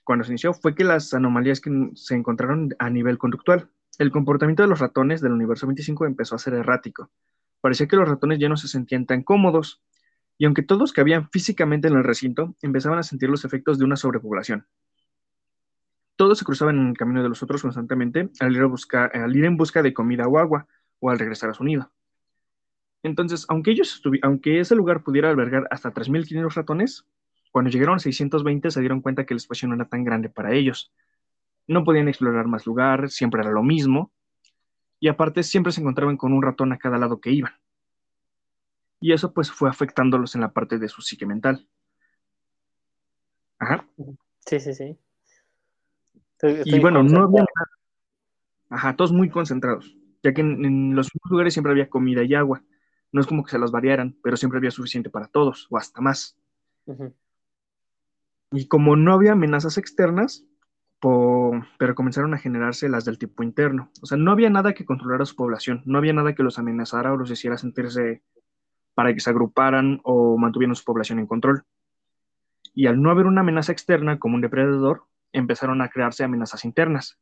[0.04, 3.70] cuando se inició, fue que las anomalías que se encontraron a nivel conductual.
[3.98, 7.10] El comportamiento de los ratones del universo 25 empezó a ser errático
[7.66, 9.82] Parecía que los ratones ya no se sentían tan cómodos,
[10.38, 13.96] y aunque todos cabían físicamente en el recinto, empezaban a sentir los efectos de una
[13.96, 14.68] sobrepoblación.
[16.16, 19.58] Todos se cruzaban en el camino de los otros constantemente al ir, al ir en
[19.58, 20.68] busca de comida o agua,
[21.00, 21.92] o al regresar a su nido.
[23.02, 27.08] Entonces, aunque, ellos aunque ese lugar pudiera albergar hasta 3.500 ratones,
[27.56, 30.52] cuando llegaron a 620 se dieron cuenta que el espacio no era tan grande para
[30.52, 30.92] ellos.
[31.68, 34.12] No podían explorar más lugar, siempre era lo mismo,
[35.00, 37.54] y aparte siempre se encontraban con un ratón a cada lado que iban.
[39.00, 41.66] Y eso pues fue afectándolos en la parte de su psique mental.
[43.58, 43.88] Ajá.
[44.46, 44.98] Sí, sí, sí.
[46.66, 47.70] y bueno, no había nada.
[48.70, 52.62] Ajá, todos muy concentrados, ya que en, los lugares siempre había comida y agua.
[53.14, 56.02] No es como que se las variaran, pero siempre había suficiente para todos, o hasta
[56.02, 56.38] más.
[58.56, 60.46] Y como no había amenazas externas,
[61.02, 63.92] pero comenzaron a generarse las del tipo interno.
[64.02, 67.12] O sea, no había nada que controlara su población, no había nada que los amenazara
[67.12, 68.24] o los hiciera sentirse
[68.94, 71.64] para que se agruparan o mantuvieran su población en control.
[72.74, 77.20] Y al no haber una amenaza externa como un depredador, empezaron a crearse amenazas internas.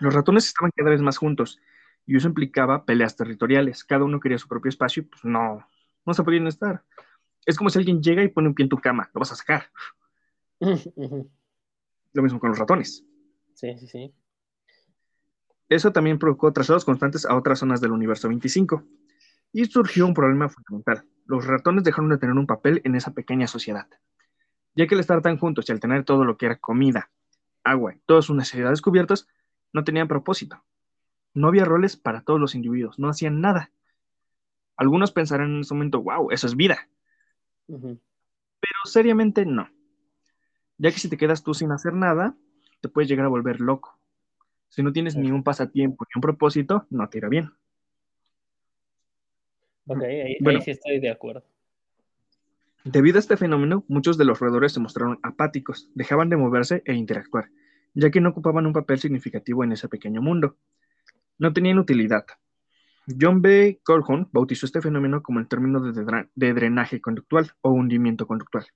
[0.00, 1.58] Los ratones estaban cada vez más juntos
[2.06, 3.82] y eso implicaba peleas territoriales.
[3.82, 5.66] Cada uno quería su propio espacio y pues no,
[6.06, 6.84] no se podían estar.
[7.48, 9.36] Es como si alguien llega y pone un pie en tu cama, lo vas a
[9.36, 9.70] sacar.
[12.12, 13.06] Lo mismo con los ratones.
[13.54, 14.14] Sí, sí, sí.
[15.70, 18.84] Eso también provocó traslados constantes a otras zonas del universo 25.
[19.52, 21.06] Y surgió un problema fundamental.
[21.24, 23.88] Los ratones dejaron de tener un papel en esa pequeña sociedad.
[24.74, 27.10] Ya que al estar tan juntos y al tener todo lo que era comida,
[27.64, 29.26] agua y todas sus necesidades cubiertas,
[29.72, 30.62] no tenían propósito.
[31.32, 33.70] No había roles para todos los individuos, no hacían nada.
[34.76, 36.90] Algunos pensarán en ese momento, wow, eso es vida.
[37.68, 39.68] Pero seriamente no
[40.78, 42.34] ya que si te quedas tú sin hacer nada,
[42.80, 43.98] te puedes llegar a volver loco.
[44.68, 47.50] Si no tienes ni un pasatiempo ni un propósito, no te irá bien.
[49.86, 51.42] Ok, ahí, sí estoy de acuerdo.
[52.84, 56.94] Debido a este fenómeno, muchos de los roedores se mostraron apáticos, dejaban de moverse e
[56.94, 57.50] interactuar,
[57.94, 60.56] ya que no ocupaban un papel significativo en ese pequeño mundo.
[61.38, 62.24] No tenían utilidad.
[63.18, 63.80] John B.
[63.84, 68.66] Colhoun bautizó este fenómeno como el término de drenaje conductual o hundimiento conductual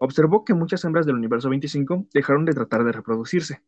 [0.00, 3.62] observó que muchas hembras del universo 25 dejaron de tratar de reproducirse.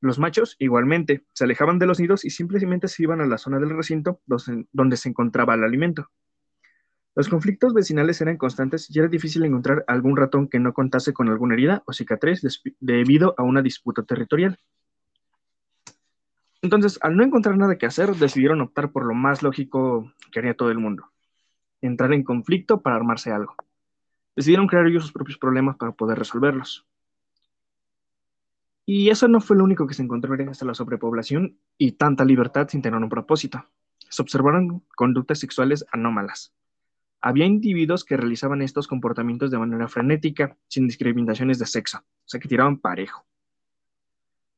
[0.00, 3.58] Los machos, igualmente, se alejaban de los nidos y simplemente se iban a la zona
[3.58, 6.10] del recinto donde se encontraba el alimento.
[7.14, 11.28] Los conflictos vecinales eran constantes y era difícil encontrar algún ratón que no contase con
[11.28, 12.42] alguna herida o cicatriz
[12.78, 14.58] debido a una disputa territorial.
[16.62, 20.54] Entonces, al no encontrar nada que hacer, decidieron optar por lo más lógico que haría
[20.54, 21.10] todo el mundo,
[21.80, 23.56] entrar en conflicto para armarse algo
[24.40, 26.86] decidieron crear ellos sus propios problemas para poder resolverlos.
[28.86, 32.24] Y eso no fue lo único que se encontró gracias a la sobrepoblación y tanta
[32.24, 33.64] libertad sin tener un propósito.
[34.08, 36.52] Se observaron conductas sexuales anómalas.
[37.20, 42.40] Había individuos que realizaban estos comportamientos de manera frenética, sin discriminaciones de sexo, o sea
[42.40, 43.26] que tiraban parejo.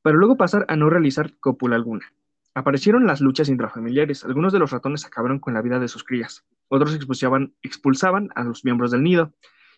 [0.03, 2.13] Para luego pasar a no realizar cópula alguna.
[2.55, 4.25] Aparecieron las luchas intrafamiliares.
[4.25, 6.45] Algunos de los ratones acabaron con la vida de sus crías.
[6.69, 9.33] Otros expulsaban, expulsaban a los miembros del nido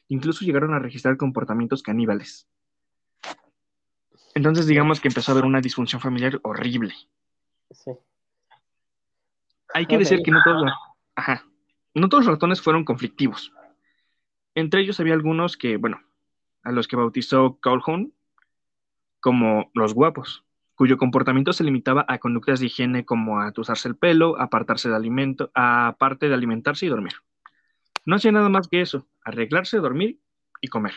[0.08, 2.46] Incluso llegaron a registrar comportamientos caníbales.
[4.34, 6.94] Entonces digamos que empezó a haber una disfunción familiar horrible.
[7.70, 7.92] Sí.
[9.72, 10.70] Hay que decir que no todos,
[11.94, 13.52] no todos los ratones fueron conflictivos.
[14.54, 16.00] Entre ellos había algunos que, bueno,
[16.62, 18.12] a los que bautizó Calhoun
[19.24, 23.96] como los guapos, cuyo comportamiento se limitaba a conductas de higiene como a tusarse el
[23.96, 27.14] pelo, apartarse de alimento, aparte de alimentarse y dormir.
[28.04, 30.20] No hacía nada más que eso, arreglarse, dormir
[30.60, 30.92] y comer,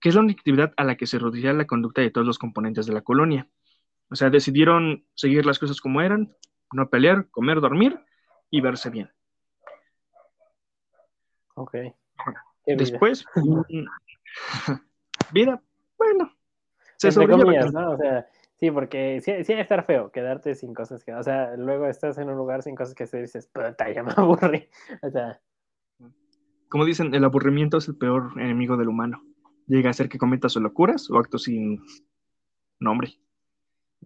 [0.00, 2.38] que es la única actividad a la que se reducía la conducta de todos los
[2.38, 3.48] componentes de la colonia.
[4.08, 6.36] O sea, decidieron seguir las cosas como eran,
[6.72, 7.98] no pelear, comer, dormir
[8.50, 9.10] y verse bien.
[11.54, 11.74] Ok.
[12.66, 13.24] Después,
[15.32, 15.60] vida,
[15.98, 16.36] bueno,
[17.08, 17.26] se.
[17.72, 17.92] ¿no?
[17.92, 18.26] O sea,
[18.58, 22.28] sí, porque sí, sí estar feo quedarte sin cosas que, o sea, luego estás en
[22.28, 24.68] un lugar sin cosas que hacer y dices, puta, ya me aburrí.
[25.02, 25.40] O sea,
[26.70, 29.24] como dicen, el aburrimiento es el peor enemigo del humano.
[29.66, 31.82] Llega a ser que cometas locuras o actos sin
[32.78, 33.18] nombre.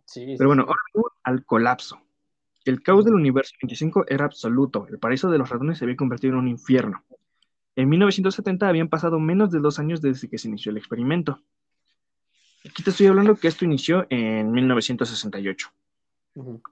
[0.07, 2.01] Sí, Pero bueno, ahora al colapso.
[2.65, 4.87] El caos del universo 25 era absoluto.
[4.89, 7.05] El paraíso de los ratones se había convertido en un infierno.
[7.77, 11.43] En 1970 habían pasado menos de dos años desde que se inició el experimento.
[12.69, 15.69] Aquí te estoy hablando que esto inició en 1968.
[16.37, 16.63] Ujú.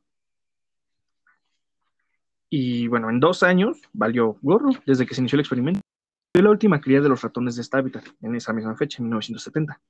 [2.49, 5.81] Y bueno, en dos años valió gorro desde que se inició el experimento.
[6.35, 9.05] Fue la última cría de los ratones de este hábitat, en esa misma fecha, en
[9.05, 9.81] 1970.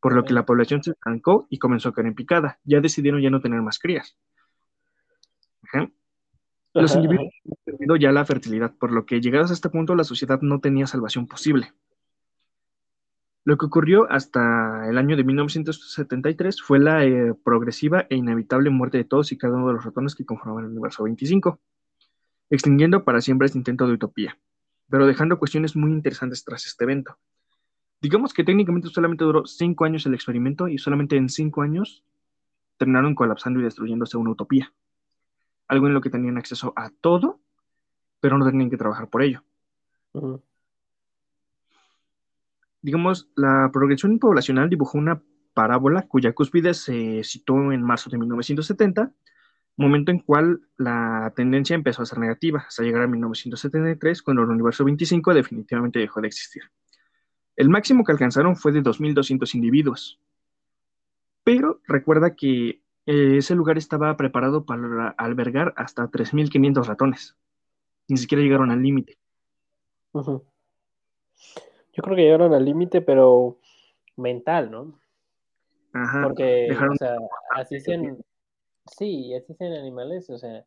[0.00, 2.58] Por lo que la población se estancó y comenzó a caer en picada.
[2.64, 4.16] Ya decidieron ya no tener más crías.
[5.62, 5.90] Ajá.
[6.74, 9.94] Los Ajá, individuos habían perdido ya la fertilidad, por lo que llegados a este punto
[9.94, 11.72] la sociedad no tenía salvación posible.
[13.44, 18.98] Lo que ocurrió hasta el año de 1973 fue la eh, progresiva e inevitable muerte
[18.98, 21.58] de todos y cada uno de los ratones que conformaban el universo 25,
[22.50, 24.38] extinguiendo para siempre este intento de utopía,
[24.88, 27.18] pero dejando cuestiones muy interesantes tras este evento.
[28.00, 32.04] Digamos que técnicamente solamente duró cinco años el experimento y solamente en cinco años
[32.76, 34.72] terminaron colapsando y destruyéndose una utopía.
[35.66, 37.40] Algo en lo que tenían acceso a todo,
[38.20, 39.42] pero no tenían que trabajar por ello.
[42.82, 45.22] Digamos, la progresión poblacional dibujó una
[45.54, 49.12] parábola cuya cúspide se situó en marzo de 1970,
[49.76, 54.50] momento en cual la tendencia empezó a ser negativa, hasta llegar a 1973, cuando el
[54.50, 56.62] universo 25 definitivamente dejó de existir.
[57.56, 60.18] El máximo que alcanzaron fue de 2.200 individuos.
[61.44, 67.36] Pero recuerda que eh, ese lugar estaba preparado para albergar hasta 3.500 ratones.
[68.08, 69.18] Ni siquiera llegaron al límite.
[70.12, 70.44] Ujú.
[71.92, 73.58] Yo creo que llegaron al límite, pero
[74.16, 74.98] mental, ¿no?
[75.92, 76.22] Ajá.
[76.22, 77.16] Porque, dejaron- o sea,
[77.54, 78.18] así sean,
[78.96, 80.64] sí, así sean animales, o sea,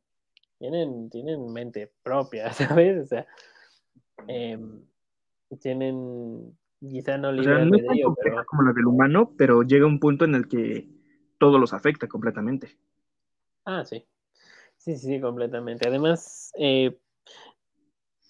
[0.60, 3.04] tienen, tienen mente propia, ¿sabes?
[3.04, 3.26] O sea,
[4.28, 4.82] em,
[5.60, 9.64] tienen, quizá no O libre sea, no es tan pero como la del humano, pero
[9.64, 10.88] llega un punto en el que
[11.38, 12.78] todo los afecta completamente.
[13.66, 14.06] Ah, sí.
[14.78, 15.88] Sí, sí, sí, completamente.
[15.88, 16.98] Además, eh,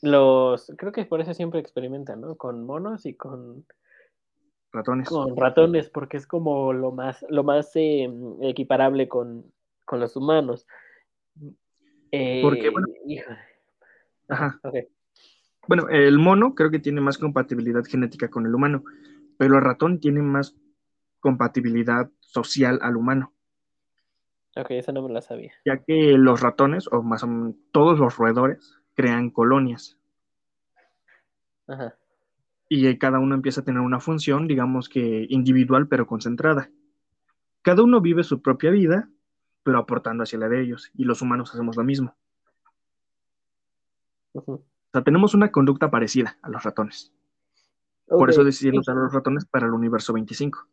[0.02, 2.36] los, creo que por eso siempre experimentan, ¿no?
[2.36, 3.66] Con monos y con,
[4.72, 5.08] Ratones.
[5.08, 8.10] con ratones, porque es como lo más, lo más eh,
[8.42, 9.52] equiparable con,
[9.86, 10.68] con los humanos.
[12.12, 12.88] Eh, Porque, bueno-.
[14.28, 14.60] Ajá.
[14.64, 14.76] Ok.
[15.68, 18.84] Bueno, el mono creo que tiene más compatibilidad genética con el humano,
[19.38, 20.56] pero el ratón tiene más
[21.20, 23.32] compatibilidad social al humano,
[24.58, 25.52] Ok, esa no me la sabía.
[25.66, 29.98] ya que los ratones, o más o menos todos los roedores, crean colonias
[31.68, 31.96] Ajá.
[32.70, 36.70] y cada uno empieza a tener una función, digamos que individual, pero concentrada.
[37.62, 39.10] Cada uno vive su propia vida,
[39.64, 42.16] pero aportando hacia la de ellos, y los humanos hacemos lo mismo.
[44.34, 44.54] Ujú.
[44.54, 47.12] O sea, tenemos una conducta parecida a los ratones.
[48.08, 50.68] Por eso decidieron usar a los ratones para el universo 25.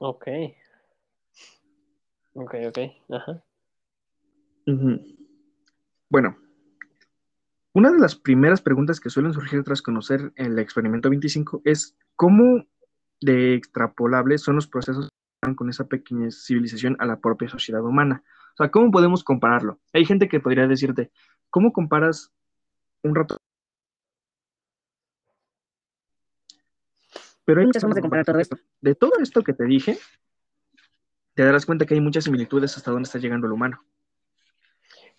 [0.00, 0.26] Ok.
[2.34, 2.78] Ok, ok.
[3.10, 3.42] Ajá.
[6.10, 6.36] Bueno,
[7.72, 12.66] una de las primeras preguntas que suelen surgir tras conocer el experimento 25 es cómo
[13.20, 17.84] de extrapolables son los procesos que van con esa pequeña civilización a la propia sociedad
[17.84, 18.24] humana.
[18.54, 19.78] O sea, ¿cómo podemos compararlo?
[19.92, 21.12] Hay gente que podría decirte,
[21.48, 22.32] ¿cómo comparas
[23.04, 23.38] un ratón?
[27.44, 28.58] Pero hay muchas formas de comparar todo esto.
[28.80, 29.96] De todo esto que te dije,
[31.34, 33.84] te darás cuenta que hay muchas similitudes hasta dónde está llegando el humano.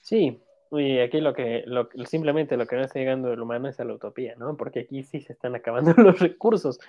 [0.01, 0.41] Sí,
[0.80, 3.84] y aquí lo que, lo, simplemente lo que no está llegando el humano es a
[3.84, 4.56] la utopía, ¿no?
[4.56, 6.80] Porque aquí sí se están acabando los recursos.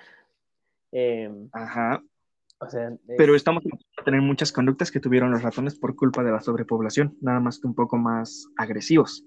[0.92, 2.03] Eh, Ajá.
[2.61, 3.64] o sea, Pero estamos
[3.97, 7.59] a tener muchas conductas que tuvieron los ratones por culpa de la sobrepoblación, nada más
[7.59, 9.25] que un poco más agresivos.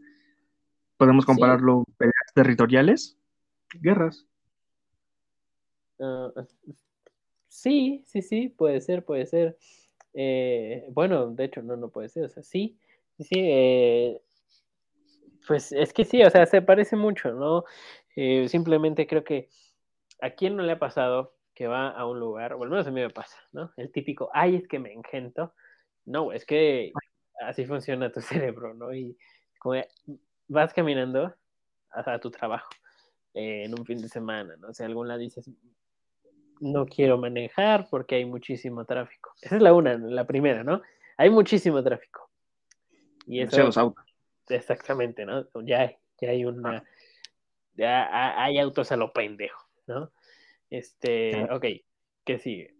[0.96, 3.18] Podemos compararlo peleas territoriales,
[3.82, 4.26] guerras.
[6.00, 6.32] ah,
[7.50, 9.58] sí, sí, sí, puede ser, puede ser.
[10.13, 12.78] Eh, bueno, de hecho, no, no puede ser, o sea, sí,
[13.18, 14.22] sí, sí, eh,
[15.47, 17.63] pues es que sí, o sea, se parece mucho, ¿no?
[18.15, 19.49] Eh, simplemente creo que
[20.21, 22.91] a quién no le ha pasado que va a un lugar, o al menos a
[22.91, 23.71] mí me pasa, ¿no?
[23.77, 25.53] El típico, ay, es que me engento.
[26.05, 26.91] No, es que
[27.41, 28.21] así funciona tu
[28.53, 28.93] cerebro, ¿no?
[28.93, 29.17] Y
[29.60, 29.81] como
[30.47, 31.34] vas caminando
[31.91, 32.70] a, a tu trabajo
[33.34, 34.70] eh, en un fin de semana, ¿no?
[34.70, 35.49] O sea, algún lado dices,
[36.59, 39.34] no quiero manejar porque hay muchísimo tráfico.
[39.41, 40.82] Esa es la una, la primera, ¿no?
[41.17, 42.30] Hay muchísimo tráfico.
[43.28, 44.14] Y eso, Demasiados autos.
[44.50, 45.46] Exactamente, ¿no?
[45.64, 46.84] Ya, ya hay una,
[47.76, 50.12] ya ha- hay autos a lo pendejo, ¿no?
[50.70, 51.66] Este, ok,
[52.26, 52.76] ¿qué sigue?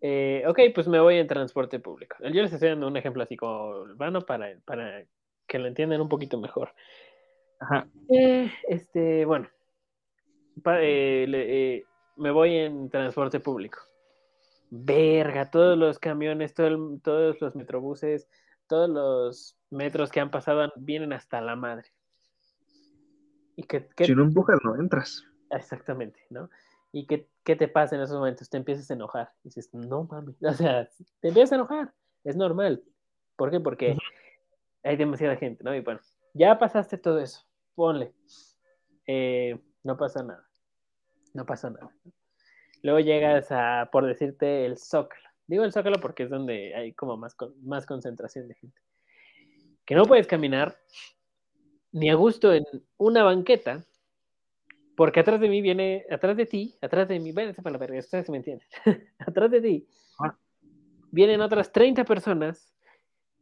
[0.00, 2.16] Eh, ok, pues me voy en transporte público.
[2.20, 5.04] Yo les estoy dando un ejemplo así como urbano para, para
[5.46, 6.74] que lo entiendan un poquito mejor.
[7.60, 7.86] Ajá.
[8.08, 9.48] Eh, este, bueno,
[10.80, 11.84] eh, le- eh,
[12.16, 13.78] me voy en transporte público.
[14.70, 18.28] Verga, todos los camiones, todo el- todos los metrobuses,
[18.72, 21.92] todos los metros que han pasado vienen hasta la madre.
[23.54, 25.22] Y que, si no empujas, no entras.
[25.50, 26.48] Exactamente, ¿no?
[26.90, 28.48] ¿Y qué, qué, te pasa en esos momentos?
[28.48, 29.30] Te empiezas a enojar.
[29.44, 30.36] Y dices, no mames.
[30.42, 30.88] O sea,
[31.20, 31.92] te empiezas a enojar.
[32.24, 32.82] Es normal.
[33.36, 33.60] ¿Por qué?
[33.60, 33.98] Porque
[34.82, 35.74] hay demasiada gente, ¿no?
[35.74, 36.00] Y bueno,
[36.32, 37.42] ya pasaste todo eso.
[37.74, 38.14] Ponle.
[39.06, 40.48] Eh, no pasa nada.
[41.34, 41.94] No pasa nada.
[42.80, 45.28] Luego llegas a, por decirte, el Zócalo.
[45.52, 48.80] Digo el Zócalo porque es donde hay como más, más concentración de gente.
[49.84, 50.78] Que no puedes caminar
[51.90, 52.64] ni a gusto en
[52.96, 53.84] una banqueta,
[54.96, 57.98] porque atrás de mí viene, atrás de ti, atrás de mí, váyanse para la verga,
[57.98, 58.66] ustedes me entienden,
[59.18, 59.86] atrás de ti
[60.20, 60.38] ah.
[61.10, 62.72] vienen otras 30 personas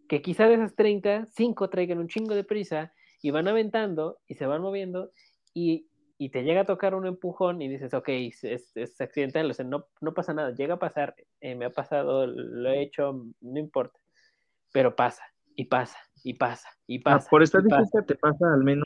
[0.09, 2.93] que quizá de esas 30, 5 traigan un chingo de prisa
[3.23, 5.13] y van aventando y se van moviendo
[5.55, 5.87] y,
[6.21, 9.65] y te llega a tocar un empujón y dices, ok, es, es accidental, o sea,
[9.65, 13.59] no, no, pasa nada, llega a pasar, eh, me ha pasado, lo he hecho, no
[13.59, 13.99] importa,
[14.71, 15.23] pero pasa
[15.57, 17.31] y pasa y pasa y ah, pasa.
[17.31, 18.85] por estadística te pasa al menos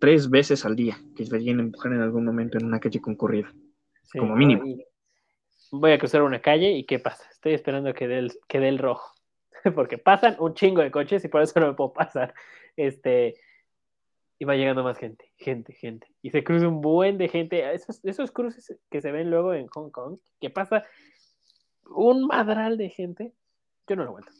[0.00, 3.02] tres veces al día que se vienen a empujar en algún momento en una calle
[3.02, 3.52] concurrida,
[4.18, 4.62] como mínimo.
[5.70, 7.28] voy a cruzar una calle y ¿qué pasa?
[7.30, 9.12] Estoy esperando que dé el, que dé el rojo,
[9.74, 12.32] porque pasan un chingo de coches y por eso no me puedo pasar.
[12.74, 13.34] Este,
[14.42, 16.08] y va llegando más gente, gente, gente.
[16.20, 17.72] Y se cruza un buen de gente.
[17.74, 20.84] Esos, esos cruces que se ven luego en Hong Kong, que pasa
[21.88, 23.32] un madral de gente,
[23.86, 24.32] yo no lo aguanto.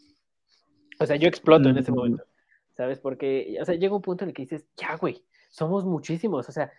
[0.99, 2.25] O sea, yo exploto en ese momento,
[2.73, 2.99] ¿sabes?
[2.99, 6.53] Porque, o sea, llega un punto en el que dices, ya, güey, somos muchísimos, o
[6.53, 6.73] sea,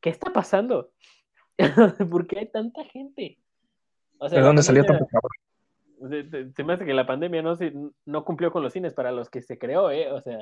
[0.00, 0.92] ¿qué está pasando?
[2.08, 3.40] ¿Por qué hay tanta gente?
[4.30, 6.52] ¿De dónde salió tanto cabrón?
[6.54, 7.72] Se, me hace que la pandemia no, se,
[8.06, 10.12] no cumplió con los cines para los que se creó, ¿eh?
[10.12, 10.38] O sea,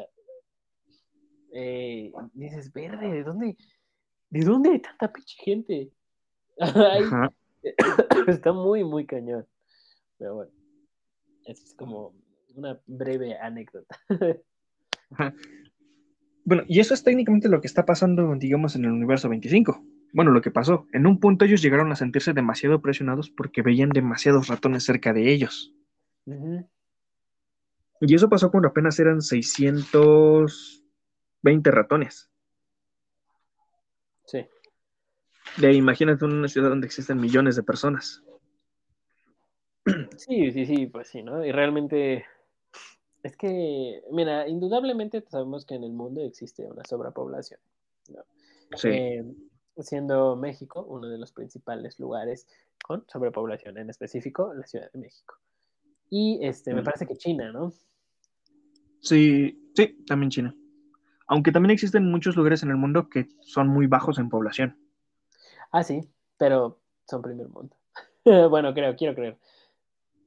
[1.52, 3.56] eh, dices, verde, ¿de dónde,
[4.30, 5.90] ¿de dónde hay tanta pinche gente?
[8.28, 9.46] está muy, muy cañón.
[10.18, 10.52] Pero bueno,
[11.44, 12.14] es como
[12.54, 13.98] una breve anécdota.
[16.44, 19.84] Bueno, y eso es técnicamente lo que está pasando, digamos, en el universo 25.
[20.14, 20.86] Bueno, lo que pasó.
[20.94, 25.30] En un punto ellos llegaron a sentirse demasiado presionados porque veían demasiados ratones cerca de
[25.30, 25.74] ellos.
[28.00, 29.20] Y eso pasó cuando apenas eran
[31.42, 32.30] 620 ratones.
[34.24, 34.46] Sí.
[35.56, 38.22] De imagínate una ciudad donde existen millones de personas.
[40.16, 41.44] Sí, sí, sí, pues sí, ¿no?
[41.44, 42.26] Y realmente
[43.22, 47.60] es que, mira, indudablemente sabemos que en el mundo existe una sobrepoblación,
[48.08, 48.24] ¿no?
[48.76, 48.88] Sí.
[48.88, 49.24] Eh,
[49.78, 52.46] siendo México uno de los principales lugares
[52.84, 55.36] con sobrepoblación, en específico la Ciudad de México.
[56.10, 56.84] Y este, me mm.
[56.84, 57.72] parece que China, ¿no?
[59.00, 60.54] Sí, sí, también China.
[61.28, 64.76] Aunque también existen muchos lugares en el mundo que son muy bajos en población.
[65.70, 67.76] Ah, sí, pero son primer mundo.
[68.50, 69.38] bueno, creo, quiero creer.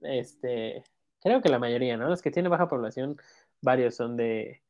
[0.01, 0.83] Este,
[1.21, 2.09] Creo que la mayoría, ¿no?
[2.09, 3.17] Los que tienen baja población,
[3.61, 4.61] varios son de...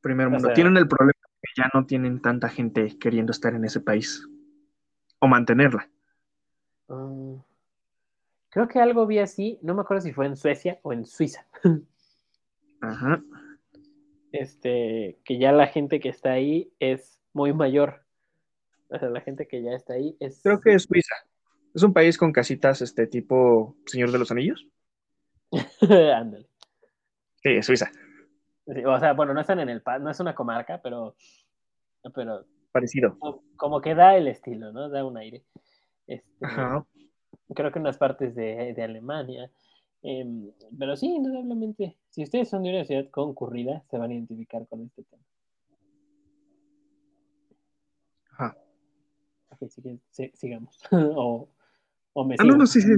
[0.00, 0.52] Primer mundo.
[0.52, 4.26] tienen el problema que ya no tienen tanta gente queriendo estar en ese país
[5.20, 5.88] o mantenerla.
[6.88, 7.36] Mm,
[8.48, 11.46] creo que algo vi así, no me acuerdo si fue en Suecia o en Suiza.
[12.80, 13.22] Ajá.
[14.32, 18.04] Este, que ya la gente que está ahí es muy mayor.
[18.88, 20.40] O sea, la gente que ya está ahí es.
[20.42, 21.14] Creo que es Suiza.
[21.74, 24.66] Es un país con casitas, este tipo Señor de los Anillos.
[25.80, 26.46] Ándale.
[27.42, 27.90] Sí, Suiza.
[28.86, 31.16] o sea, bueno, no están en el no es una comarca, pero,
[32.14, 33.18] pero parecido.
[33.56, 34.88] Como, que da el estilo, ¿no?
[34.88, 35.44] Da un aire.
[36.06, 36.86] Este, Ajá.
[37.54, 39.50] Creo que en unas partes de, de Alemania.
[40.02, 44.66] Em, pero sí, indudablemente, si ustedes son de una ciudad concurrida, se van a identificar
[44.68, 45.22] con este tema.
[48.32, 48.56] Ajá.
[49.48, 49.62] Ok,
[50.34, 50.78] sigamos.
[50.92, 51.48] o,
[52.12, 52.90] o me ah, no, no, sí, sí.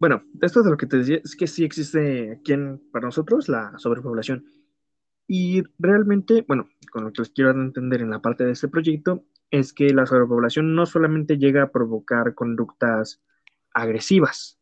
[0.00, 3.50] Bueno, esto de lo que te decía es que sí existe aquí en, para nosotros
[3.50, 4.46] la sobrepoblación.
[5.28, 9.24] Y realmente, bueno, con lo que les quiero entender en la parte de este proyecto,
[9.50, 13.22] es que la sobrepoblación no solamente llega a provocar conductas
[13.74, 14.58] agresivas.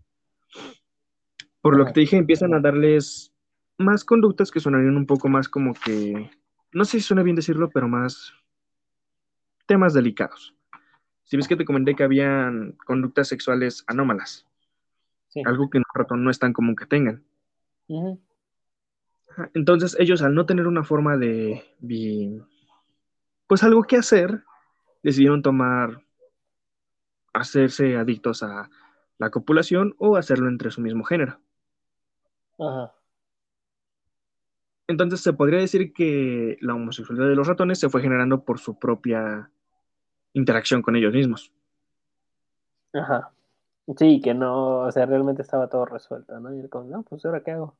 [1.63, 3.33] Por lo que te dije, empiezan a darles
[3.79, 6.31] más conductas que sonarían un poco más como que,
[6.73, 8.35] no sé si suena bien decirlo, pero más
[9.67, 10.55] temas delicados.
[11.23, 14.47] Si ves que te comenté que habían conductas sexuales anómalas.
[15.47, 17.25] Algo que en un ratón no es tan común que tengan.
[19.55, 21.63] Entonces ellos al no tener una forma de,
[23.47, 24.43] pues algo que hacer,
[25.03, 26.03] decidieron tomar,
[27.33, 28.69] hacerse adictos a
[29.17, 31.39] la copulación o hacerlo entre su mismo género.
[34.87, 38.79] Entonces se podría decir que la homosexualidad de los ratones se fue generando por su
[38.79, 39.51] propia
[40.33, 41.53] interacción con ellos mismos.
[42.93, 43.33] Ajá.
[43.97, 46.55] Sí, que no, o sea, realmente estaba todo resuelto, ¿no?
[46.55, 47.77] Y él como, no, pues ahora qué hago.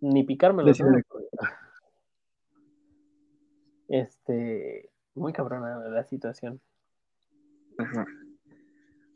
[0.00, 0.78] ni picarme los.
[3.86, 6.58] Este, muy cabrona la situación.
[7.78, 8.06] Ajá.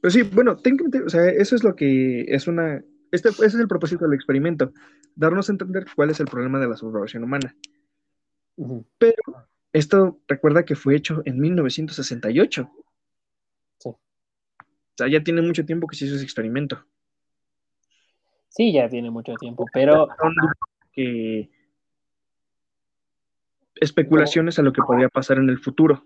[0.01, 2.85] Pero sí, bueno, técnicamente, o sea, eso es lo que es una.
[3.11, 4.73] Este, ese es el propósito del experimento,
[5.15, 7.55] darnos a entender cuál es el problema de la subrogación humana.
[8.57, 8.85] Ujú.
[9.73, 12.71] Esto recuerda que fue hecho en 1968.
[13.79, 13.89] Sí.
[13.89, 13.99] O
[14.97, 16.85] sea, ya tiene mucho tiempo que se hizo ese experimento.
[18.49, 20.09] Sí, ya tiene mucho tiempo, pero
[20.93, 21.51] que
[23.77, 26.05] especulaciones a lo que podría pasar en el futuro.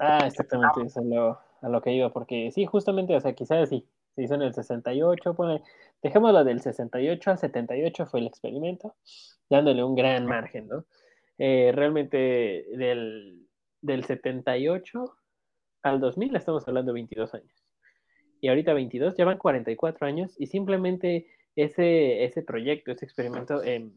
[0.00, 3.68] Ah, exactamente, eso es lo, a lo que iba, porque sí, justamente, o sea, quizás
[3.68, 3.86] sí,
[4.18, 5.62] se hizo en el 68, pone,
[6.02, 8.96] dejémoslo del 68 al 78 fue el experimento,
[9.48, 10.84] dándole un gran margen, ¿no?
[11.38, 13.46] Eh, realmente del,
[13.80, 15.16] del 78
[15.82, 17.64] al 2000 estamos hablando de 22 años.
[18.40, 23.92] Y ahorita 22, ya van 44 años y simplemente ese, ese proyecto, ese experimento em,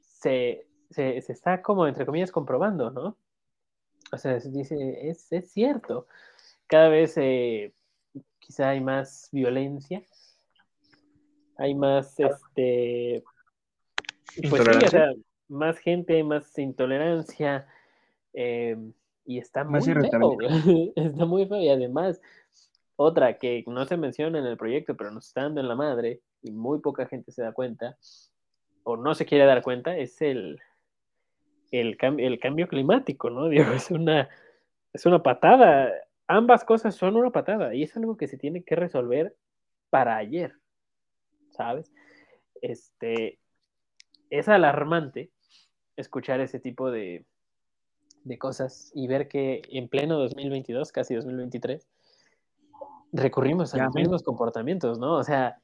[0.00, 3.16] se, se, se está como, entre comillas, comprobando, ¿no?
[4.12, 6.06] O sea, se dice, es, es cierto.
[6.66, 7.72] Cada vez eh,
[8.38, 10.02] quizá hay más violencia,
[11.56, 13.22] hay más, este,
[14.48, 14.90] pues sí, o Intolerancia.
[14.90, 15.12] sea,
[15.48, 17.66] más gente, más intolerancia,
[18.32, 18.76] eh,
[19.24, 20.38] y está muy feo,
[20.96, 21.60] está muy feo.
[21.60, 22.20] Y además,
[22.96, 26.20] otra que no se menciona en el proyecto, pero nos está dando en la madre,
[26.42, 27.96] y muy poca gente se da cuenta,
[28.84, 30.58] o no se quiere dar cuenta, es el,
[31.70, 33.48] el, cam- el cambio climático, ¿no?
[33.50, 34.28] Digo, es una,
[34.92, 35.92] es una patada.
[36.32, 39.34] Ambas cosas son una patada, y es algo que se tiene que resolver
[39.90, 40.54] para ayer,
[41.50, 41.92] ¿sabes?
[42.62, 43.40] Este,
[44.30, 45.32] es alarmante
[45.96, 47.26] escuchar ese tipo de,
[48.22, 51.88] de cosas y ver que en pleno 2022, casi 2023,
[53.10, 55.16] recurrimos a Ya los mismos comportamientos, ¿no?
[55.16, 55.58] O sea,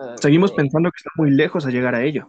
[0.00, 2.26] ah, Seguimos eh, pensando que está muy lejos a llegar a ello.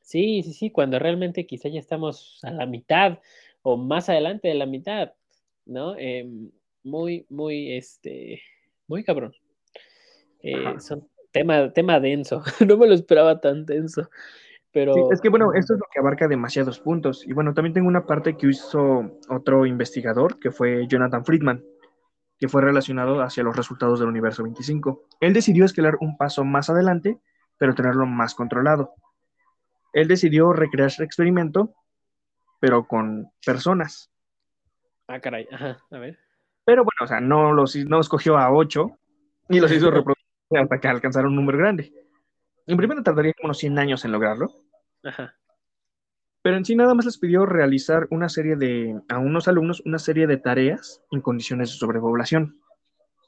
[0.00, 3.20] Sí, sí, sí, cuando realmente quizá ya estamos a la mitad
[3.62, 5.12] o más adelante de la mitad,
[5.66, 5.96] ¿no?
[5.98, 6.50] Em,
[6.82, 8.40] muy, muy, este,
[8.86, 9.34] muy cabrón.
[10.42, 14.08] Eh, son tema, tema denso, no me lo esperaba tan denso,
[14.72, 17.26] pero Sí, es que bueno, esto es lo que abarca demasiados puntos.
[17.26, 21.64] Y bueno, también tengo una parte que hizo otro investigador, que fue Jonathan Friedman,
[22.38, 25.08] que fue relacionado hacia los resultados del universo 25.
[25.20, 27.18] Él decidió escalar un paso más adelante,
[27.58, 28.94] pero tenerlo más controlado.
[29.92, 31.74] Él decidió recrear ese experimento,
[32.60, 34.10] pero con personas.
[35.08, 36.18] Ah, caray, ajá, a ver.
[36.64, 38.98] Pero bueno, o sea, no, los, no escogió a ocho
[39.48, 40.24] y los hizo reproducir
[40.60, 41.92] hasta que alcanzaron un número grande.
[42.66, 44.50] En primero tardaría como unos 100 años en lograrlo,
[45.04, 45.36] Ajá,
[46.46, 49.98] pero en sí nada más les pidió realizar una serie de, a unos alumnos, una
[49.98, 52.60] serie de tareas en condiciones de sobrepoblación.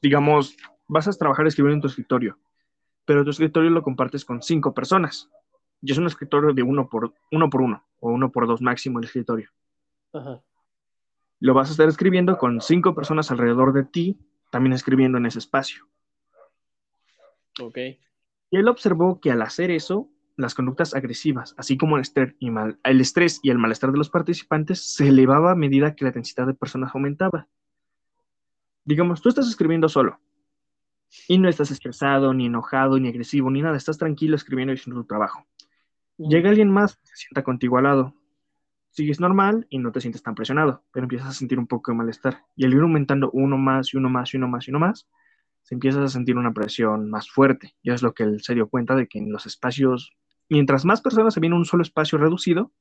[0.01, 0.57] Digamos,
[0.87, 2.39] vas a trabajar escribiendo en tu escritorio,
[3.05, 5.29] pero tu escritorio lo compartes con cinco personas.
[5.83, 9.01] Y es un escritorio de uno por uno, por uno o uno por dos máximo
[9.01, 9.51] el escritorio.
[10.13, 10.41] ajá,
[11.41, 14.19] Lo vas a estar escribiendo con cinco personas alrededor de ti,
[14.51, 15.89] también escribiendo en ese espacio.
[17.61, 17.79] ok,
[18.51, 22.51] Y él observó que al hacer eso, las conductas agresivas, así como el estrés, y
[22.51, 26.11] mal- el estrés y el malestar de los participantes, se elevaba a medida que la
[26.11, 27.49] densidad de personas aumentaba.
[28.85, 30.19] Digamos, tú estás escribiendo solo
[31.29, 35.03] y no estás estresado, ni enojado, ni agresivo, ni nada, estás tranquilo escribiendo y haciendo
[35.03, 35.47] tu trabajo.
[36.19, 38.15] Llega alguien más, se sienta contigo al lado.
[38.99, 41.99] Sigues normal y no te sientes tan presionado, pero empiezas a sentir un poco de
[41.99, 42.43] malestar.
[42.57, 45.07] Y al ir aumentando uno más y uno más y uno más y uno más,
[45.63, 47.77] se empiezas a sentir una presión más fuerte.
[47.81, 50.17] Y es lo que él se dio cuenta de que en los espacios,
[50.49, 52.73] mientras más personas había en un solo espacio reducido,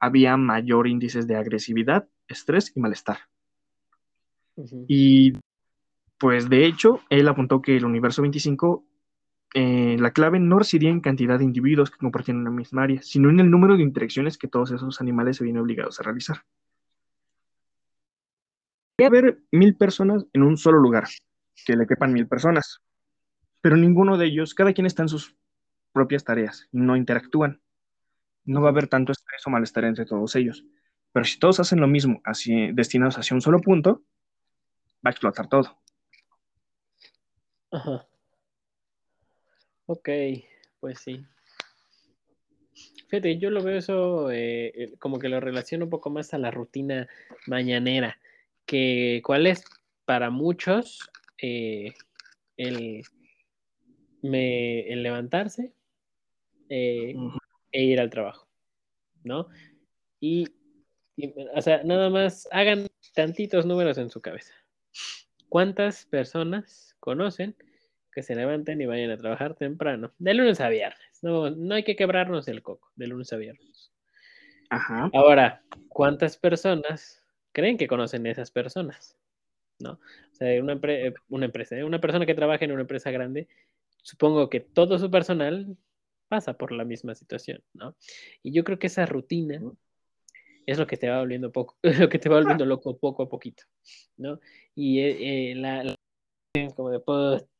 [0.00, 3.18] había mayor índices de agresividad, estrés y malestar.
[4.88, 5.32] Y
[6.18, 8.84] pues de hecho, él apuntó que el universo 25,
[9.54, 13.30] eh, la clave no residía en cantidad de individuos que compartían una misma área, sino
[13.30, 16.42] en el número de interacciones que todos esos animales se vienen obligados a realizar.
[18.96, 21.04] Puede haber mil personas en un solo lugar,
[21.64, 22.80] que le quepan mil personas,
[23.60, 25.36] pero ninguno de ellos, cada quien está en sus
[25.92, 27.60] propias tareas, no interactúan.
[28.44, 30.64] No va a haber tanto estrés o malestar entre todos ellos.
[31.12, 34.02] Pero si todos hacen lo mismo, así, destinados hacia un solo punto,
[35.04, 35.78] va a explotar todo.
[37.70, 38.06] ajá.
[39.86, 40.08] Ok,
[40.80, 41.24] pues sí.
[43.08, 46.38] Fíjate, yo lo veo eso eh, eh, como que lo relaciono un poco más a
[46.38, 47.08] la rutina
[47.46, 48.18] mañanera,
[48.66, 49.64] que cuál es
[50.04, 51.08] para muchos
[51.40, 51.94] eh,
[52.56, 53.02] el,
[54.22, 55.72] me- el levantarse
[56.68, 57.14] eh,
[57.72, 58.48] e ir al trabajo,
[59.24, 59.48] ¿no?
[60.20, 60.48] Y,
[61.16, 64.54] y, o sea, nada más hagan tantitos números en su cabeza.
[65.48, 67.56] ¿Cuántas personas conocen
[68.16, 71.18] que se levanten y vayan a trabajar temprano, de lunes a viernes.
[71.20, 73.92] No, no hay que quebrarnos el coco, de lunes a viernes.
[74.70, 75.10] Ajá.
[75.12, 79.18] Ahora, ¿cuántas personas creen que conocen a esas personas?
[79.80, 80.00] ¿No?
[80.32, 81.84] O sea, una, empre- una empresa, ¿eh?
[81.84, 83.48] una persona que trabaja en una empresa grande,
[84.02, 85.76] supongo que todo su personal
[86.28, 87.96] pasa por la misma situación, ¿no?
[88.42, 89.60] Y yo creo que esa rutina
[90.64, 93.28] es lo que te va volviendo poco, lo que te va volviendo loco poco a
[93.28, 93.64] poquito,
[94.16, 94.40] ¿no?
[94.74, 95.94] Y eh, eh, la,
[96.74, 97.00] como de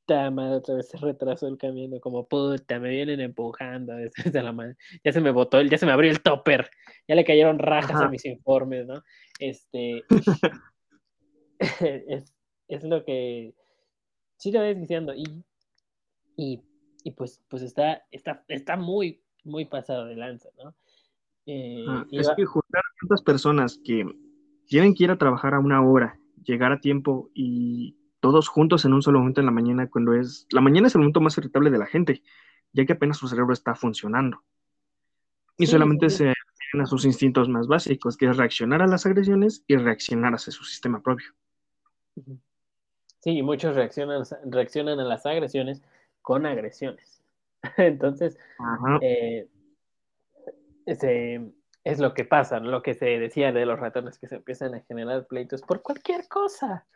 [0.06, 4.52] puta madre, otra vez se retrasó el camino, como puta, me vienen empujando desde la
[4.52, 6.70] madre, ya se me botó, el- ya se me abrió el topper,
[7.08, 8.08] ya le cayeron rajas a Ajá.
[8.08, 9.02] mis informes, ¿no?
[9.40, 10.04] Este
[12.08, 12.32] es,
[12.68, 13.54] es lo que
[14.36, 15.44] sí lo ves diciendo y,
[16.36, 16.60] y,
[17.02, 20.74] y pues, pues está, está, está muy, muy pasado de lanza, ¿no?
[21.46, 24.04] Eh, Ah, es que juntar a tantas personas que
[24.66, 27.96] tienen que ir a trabajar a una hora, llegar a tiempo y
[28.30, 30.46] todos juntos en un solo momento en la mañana, cuando es...
[30.50, 32.22] La mañana es el momento más irritable de la gente,
[32.72, 34.42] ya que apenas su cerebro está funcionando.
[35.58, 36.34] Y Sí, solamente sí, se
[36.80, 40.64] a sus instintos más básicos, que es reaccionar a las agresiones y reaccionar hacia su
[40.64, 41.28] sistema propio.
[43.20, 45.82] Sí, y muchos reaccionan, reaccionan a las agresiones
[46.22, 47.22] con agresiones.
[47.76, 48.98] Entonces, Ajá.
[49.00, 49.48] eh,
[50.86, 51.52] ese-
[51.84, 54.80] es lo que pasa, lo que se decía de los ratones, que se empiezan a
[54.80, 56.86] generar pleitos por cualquier cosa.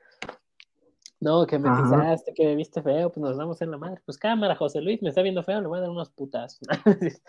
[1.20, 1.82] No, que me Ajá.
[1.82, 4.00] pisaste, que me viste feo, pues nos damos en la madre.
[4.06, 6.58] Pues cámara, José Luis, me está viendo feo, le voy a dar unos putas.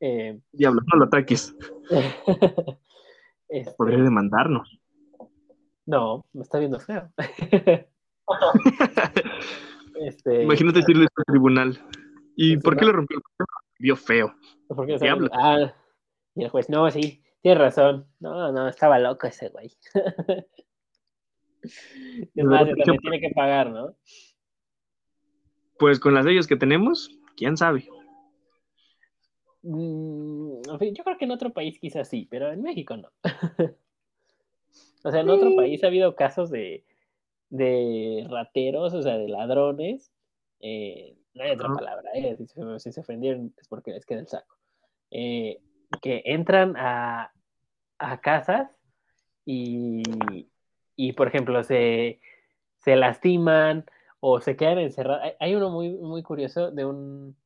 [0.00, 1.56] eh, Diablo, no lo ataques,
[3.48, 4.78] este, podría demandarnos.
[5.86, 7.10] no, me está viendo feo.
[10.00, 11.78] este, Imagínate decirle esto al tribunal.
[12.36, 13.46] ¿Y Pues por qué le rompió el cuello?
[13.78, 14.34] Vio feo.
[14.68, 15.30] ¿Por qué no Diablo.
[15.32, 15.72] Ah,
[16.34, 18.06] y el juez, no, sí, tienes razón.
[18.20, 19.70] No, no, estaba loco ese güey.
[21.62, 23.94] Es más, Por también tiene que pagar, ¿no?
[25.78, 27.88] Pues con las leyes que tenemos, quién sabe.
[29.62, 33.10] Mm, en fin, yo creo que en otro país quizás sí, pero en México no.
[35.04, 36.84] o sea, en otro país ha habido casos de,
[37.50, 40.12] de rateros, o sea, de ladrones.
[40.60, 44.20] eh, no hay otra palabra, eh, si, se, si se ofendieron es porque les queda
[44.20, 44.56] el saco.
[45.10, 45.60] eh,
[46.02, 47.32] que entran a,
[47.98, 48.70] a casas
[49.44, 50.02] y,
[51.08, 52.20] y, por ejemplo, se,
[52.78, 53.84] se lastiman
[54.20, 55.22] o se quedan encerrados.
[55.24, 57.36] Hay, hay uno muy, muy curioso de un,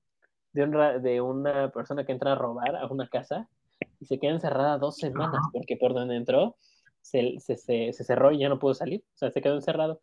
[0.52, 3.48] de, un de una persona que entra a robar a una casa
[4.00, 6.56] y se queda encerrada dos semanas porque por donde entró
[7.00, 10.00] se, se, se- se cerró y ya no pudo salir, o sea, se quedó encerrado.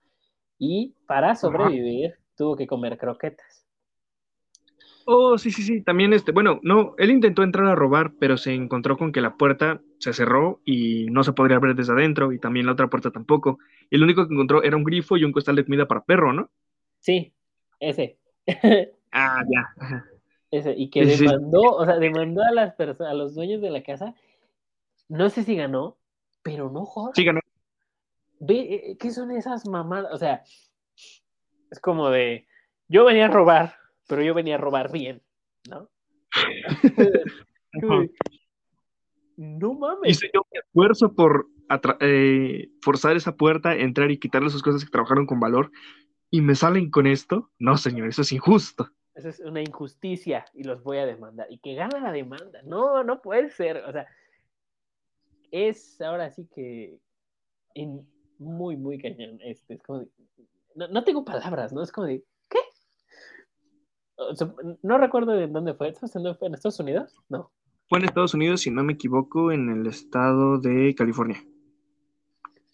[0.58, 3.62] Y para sobrevivir tuvo que comer croquetas.
[5.06, 5.82] Oh, sí, sí, sí.
[5.82, 9.36] También este, bueno, no, él intentó entrar a robar, pero se encontró con que la
[9.36, 13.12] puerta se cerró y no se podría abrir desde adentro y también la otra puerta
[13.12, 13.60] tampoco.
[13.89, 16.34] Y lo único que encontró era un grifo y un costal de comida para perro,
[16.34, 16.49] ¿no?
[16.99, 17.34] Sí,
[17.80, 18.18] ese.
[19.16, 20.04] Ah, ya.
[20.49, 20.74] Ese.
[20.76, 21.26] Y que Sí, sí.
[21.28, 24.16] demandó, o sea, demandó a las personas, a los dueños de la casa.
[25.08, 25.97] No sé si ganó,
[26.41, 27.12] pero no jodas.
[27.16, 27.39] Sí, ganó.
[28.39, 30.12] Ve, eh, ¿qué son esas mamadas?
[30.12, 30.41] O sea,
[31.70, 32.47] es como de,
[32.88, 33.76] yo venía a robar,
[34.08, 35.22] pero yo venía a robar bien,
[35.70, 35.89] ¿no?
[39.36, 40.12] No mames.
[40.12, 41.47] Hice yo mi esfuerzo por
[42.01, 45.72] eh, forzar esa puerta, entrar y quitarle sus cosas que trabajaron con valor
[46.30, 47.51] y me salen con esto.
[47.58, 48.89] No, señor, eso es injusto.
[49.16, 51.47] Eso es una injusticia y los voy a demandar.
[51.49, 52.62] Y que gana la demanda.
[52.64, 53.78] No, no puede ser.
[53.78, 54.08] O sea,
[55.51, 56.99] es ahora sí que
[57.76, 58.08] en-
[58.39, 59.39] muy, muy cañón.
[59.41, 60.10] Este, es como de-
[60.76, 61.82] no, no tengo palabras, ¿no?
[61.84, 62.24] Es como de,
[64.82, 65.89] no recuerdo de dónde fue.
[65.89, 67.15] ¿Estás en en Estados Unidos?
[67.30, 67.51] No.
[67.89, 71.43] Fue en Estados Unidos, si no me equivoco, en el estado de California.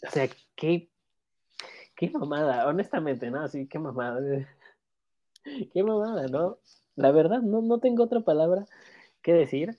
[0.07, 0.89] O sea, qué,
[1.95, 3.47] qué mamada, honestamente, ¿no?
[3.47, 4.19] Sí, qué mamada.
[5.73, 6.59] Qué mamada, ¿no?
[6.95, 8.65] La verdad, no, no tengo otra palabra
[9.21, 9.77] que decir.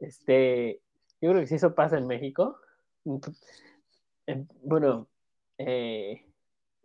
[0.00, 0.80] Este,
[1.20, 2.58] yo creo que si eso pasa en México,
[4.62, 5.06] bueno,
[5.58, 6.26] eh,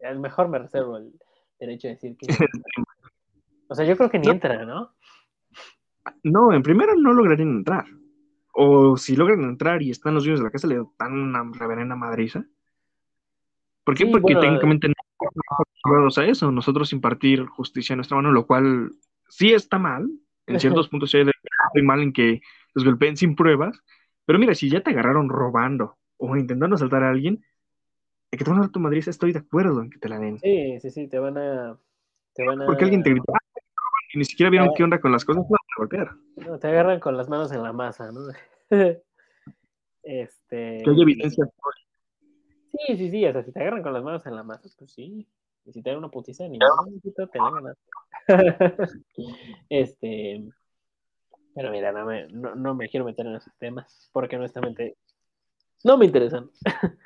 [0.04, 1.14] a lo mejor me reservo el
[1.60, 2.28] derecho de decir que...
[3.72, 4.34] O sea, yo creo que ni No.
[4.34, 4.92] entra, ¿no?
[6.24, 7.86] No, en primero no lograrían entrar.
[8.54, 11.96] O si logran entrar y están los dueños de la casa, le dan una reverenda
[11.96, 12.44] madriza.
[13.86, 14.04] ¿Por qué?
[14.06, 18.34] Sí, Porque bueno, técnicamente no estamos acostumbrados a eso, nosotros impartir justicia a nuestra mano,
[18.34, 18.92] lo cual
[19.30, 20.10] sí está mal.
[20.48, 22.42] En ciertos puntos sí hay mal en que
[22.74, 23.80] los golpeen sin pruebas.
[24.26, 27.42] Pero mira, si ya te agarraron robando o intentando asaltar a alguien,
[28.32, 30.20] de que te van a dar tu madriza, estoy de acuerdo en que te la
[30.20, 30.40] den.
[30.40, 31.78] Sí, sí, sí, te van a...
[32.34, 32.66] Te van a...
[32.66, 33.51] Porque alguien te gritó, "Ah, te roban",
[34.14, 34.74] y ni siquiera vieron Ah.
[34.76, 36.12] qué onda con las cosas, no, a golpear.
[36.36, 38.22] No, te agarran con las manos en la masa, ¿no?
[40.04, 40.82] este...
[40.84, 41.46] Que haya evidencia.
[42.72, 44.92] Sí, sí, sí, o sea, si te agarran con las manos en la masa, pues
[44.92, 45.28] sí.
[45.66, 46.58] Y si te dan una putiza, ni
[46.92, 47.78] mijito, te la ganas.
[49.70, 50.44] este,
[51.54, 54.98] pero mira, no me, no, no me quiero meter en esos temas, porque honestamente
[55.84, 56.50] no me interesan.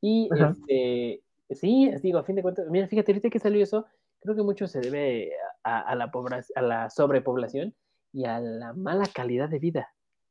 [0.00, 0.54] y Ajá.
[0.66, 3.86] este, sí, digo, a fin de cuentas, mira, fíjate, ahorita que salió eso,
[4.20, 5.32] creo que mucho se debe
[5.64, 6.10] a, a la,
[6.54, 7.74] a la sobrepoblación
[8.12, 9.88] y a la mala calidad de vida,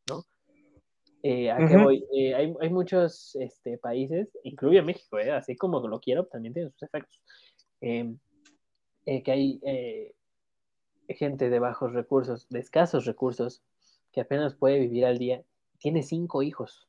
[0.09, 0.23] ¿no?
[1.23, 1.83] Eh, ¿A qué Ujú.
[1.83, 2.05] voy?
[2.15, 6.69] Eh, hay, hay muchos este, países, incluye México, eh, así como lo quiero, también tiene
[6.71, 7.21] sus efectos,
[7.81, 8.15] eh,
[9.05, 10.13] eh, que hay eh,
[11.09, 13.61] gente de bajos recursos, de escasos recursos,
[14.11, 15.43] que apenas puede vivir al día,
[15.79, 16.87] tiene cinco hijos,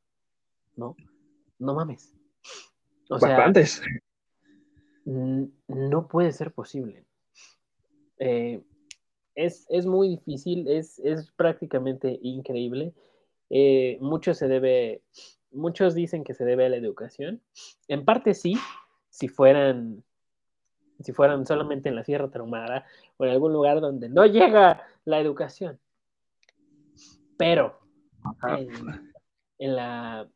[0.77, 0.97] ¿no?
[1.59, 2.13] No mames.
[3.09, 3.83] O sea, Bastantes.
[5.05, 7.05] n- no puede ser posible.
[8.25, 8.63] Eh,
[9.35, 12.95] es, es muy difícil, es, es prácticamente increíble.
[13.51, 15.03] Eh, mucho se debe,
[15.51, 17.43] muchos dicen que se debe a la educación.
[17.89, 18.57] En parte sí,
[19.11, 20.05] si fueran,
[21.01, 25.19] si fueran solamente en la Sierra Tarahumara o en algún lugar donde no llega la
[25.19, 25.81] educación.
[27.37, 27.81] Pero
[28.57, 28.71] en,
[29.59, 30.31] en la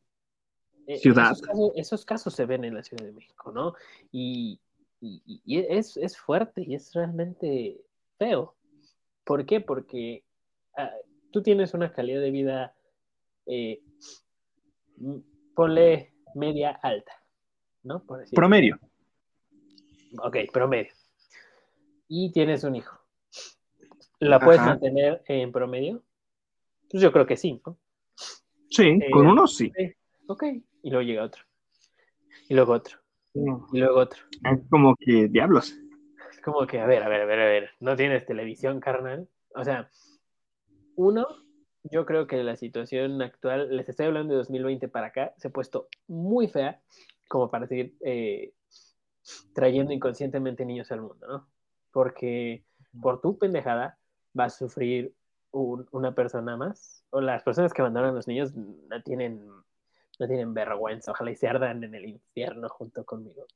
[0.89, 1.31] eh, Ciudad.
[1.31, 3.75] Esos casos, esos casos se ven en la Ciudad de México, ¿no?
[4.11, 4.59] Y,
[5.01, 7.81] y- y es, es fuerte y es realmente
[8.19, 8.55] feo.
[9.25, 9.61] ¿Por qué?
[9.61, 10.25] Porque
[10.77, 10.91] ah,
[11.33, 12.75] tú tienes una calidad de vida,
[13.47, 13.81] eh,
[15.55, 17.13] ponle media alta,
[17.83, 18.03] ¿no?
[18.05, 18.29] Por.
[18.31, 18.79] Promedio.
[20.23, 20.93] Ok, promedio.
[22.09, 22.99] Y tienes un hijo.
[24.19, 24.71] ¿La puedes Ajá.
[24.71, 26.03] mantener en promedio?
[26.89, 27.77] Pues yo creo que sí, ¿no?
[28.71, 29.73] Sí, Eh, con uno sí.
[30.29, 30.45] Ok.
[30.83, 31.45] Y luego llega otro.
[32.49, 32.99] Y luego otro.
[33.73, 34.23] Y luego otro.
[34.45, 35.77] Es como que diablos.
[36.31, 39.29] Es como que, a ver, a ver, a ver, a ver, no tienes televisión, carnal.
[39.55, 39.91] O sea,
[40.97, 41.27] uno,
[41.85, 45.51] yo creo que la situación actual, les estoy hablando de 2020 para acá, se ha
[45.51, 46.81] puesto muy fea
[47.29, 48.53] como para seguir eh,
[49.53, 51.49] trayendo inconscientemente niños al mundo, ¿no?
[51.93, 52.65] Porque
[53.01, 53.99] por tu pendejada
[54.39, 55.13] va a sufrir
[55.51, 59.47] un- una persona más, o las personas que abandonan a los niños no tienen,
[60.19, 63.47] no tienen vergüenza, ojalá y se ardan en el infierno junto conmigo.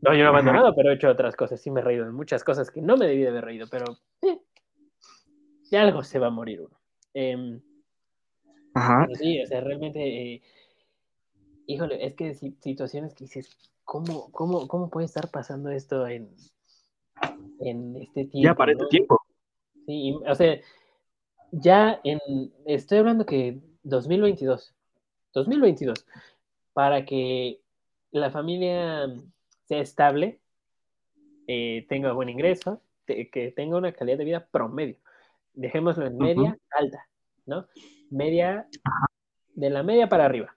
[0.00, 1.60] No, yo no he abandonado, pero he hecho otras cosas.
[1.60, 3.96] Sí me he reído de muchas cosas que no me debí de haber reído, pero
[4.22, 4.38] eh,
[5.70, 6.78] de algo se va a morir uno.
[7.14, 7.60] Em,
[8.74, 9.06] Ajá.
[9.14, 10.00] sí, o sea, realmente,
[10.34, 10.42] eh,
[11.66, 16.28] híjole, es que si- situaciones que dices, ¿cómo, cómo, cómo puede estar pasando esto en,
[17.60, 18.48] en este tiempo?
[18.48, 18.88] Ya para este no?
[18.88, 19.20] tiempo.
[19.86, 20.60] Sí, o sea,
[21.52, 22.18] ya en,
[22.66, 24.73] estoy hablando que 2022,
[25.34, 26.06] 2022,
[26.72, 27.60] para que
[28.12, 29.12] la familia
[29.66, 30.40] sea estable,
[31.46, 34.96] eh, tenga buen ingreso, te- que tenga una calidad de vida promedio.
[35.52, 37.06] Dejémoslo en media alta,
[37.46, 37.66] ¿no?
[38.10, 38.68] Media,
[39.54, 40.56] de la media para arriba.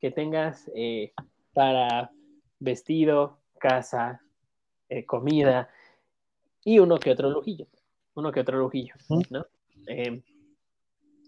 [0.00, 1.12] Que tengas eh,
[1.54, 2.10] para
[2.58, 4.20] vestido, casa,
[4.88, 5.70] eh, comida
[6.64, 7.66] y uno que otro lujillo.
[8.14, 8.94] Uno que otro lujillo,
[9.30, 9.46] ¿no?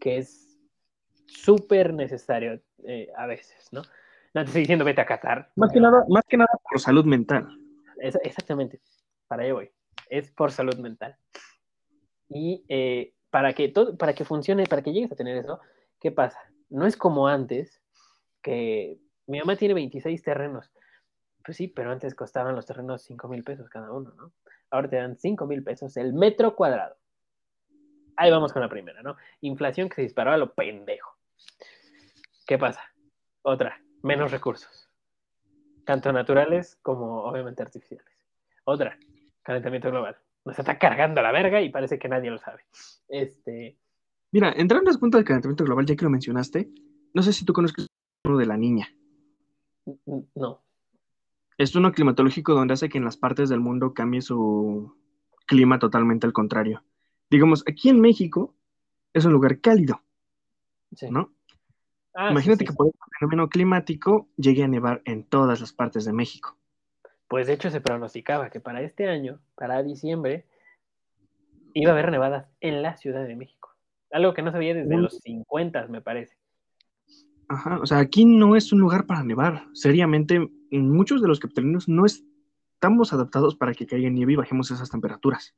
[0.01, 0.59] Que es
[1.27, 3.83] súper necesario eh, a veces, ¿no?
[4.35, 5.51] No te estoy diciendo vete a Qatar.
[5.57, 7.49] Más que nada, más que nada por salud mental.
[8.01, 8.81] Es- exactamente,
[9.29, 9.71] para allá voy.
[10.11, 11.17] Es por salud mental.
[12.29, 15.61] Y eh, para, que todo, para que funcione, para que llegues a tener eso,
[16.01, 16.39] ¿qué pasa?
[16.69, 17.81] No es como antes,
[18.43, 20.71] que mi mamá tiene 26 terrenos.
[21.45, 24.33] Pues sí, pero antes costaban los terrenos 5 mil pesos cada uno, ¿no?
[24.71, 26.97] Ahora te dan 5 mil pesos el metro cuadrado.
[28.17, 29.17] Ahí vamos con la primera, ¿no?
[29.43, 31.17] Inflación que se disparó a lo pendejo.
[32.47, 32.81] ¿Qué pasa?
[33.43, 34.89] Otra, menos recursos.
[35.85, 38.13] Tanto naturales como obviamente artificiales.
[38.65, 38.99] Otra,
[39.43, 40.17] calentamiento global.
[40.45, 42.63] Nos está cargando la verga y parece que nadie lo sabe.
[43.09, 43.79] Este,
[44.33, 46.69] Mira, entrando al punto del calentamiento global, ya que lo mencionaste,
[47.15, 47.87] no sé si tú conoces
[48.25, 48.89] uno de la niña.
[50.35, 50.63] no.
[51.59, 54.95] Es uno climatológico donde hace que en las partes del mundo cambie su
[55.47, 56.85] clima totalmente al contrario.
[57.31, 58.55] Digamos, aquí en México
[59.15, 60.03] es un lugar cálido,
[60.95, 61.07] Sí.
[61.11, 61.33] ¿no?
[62.19, 66.07] Ah, Imagínate sí, que por el fenómeno climático llegue a nevar en todas las partes
[66.07, 66.57] de México.
[67.29, 70.47] Pues de hecho se pronosticaba que para este año, para diciembre,
[71.75, 73.75] iba a haber nevadas en la Ciudad de México.
[74.11, 75.03] Algo que no se veía desde Uy.
[75.03, 76.39] los 50, me parece.
[77.49, 79.67] Ajá, o sea, aquí no es un lugar para nevar.
[79.75, 84.91] Seriamente, muchos de los capitalinos no estamos adaptados para que caiga nieve y bajemos esas
[84.91, 85.55] temperaturas.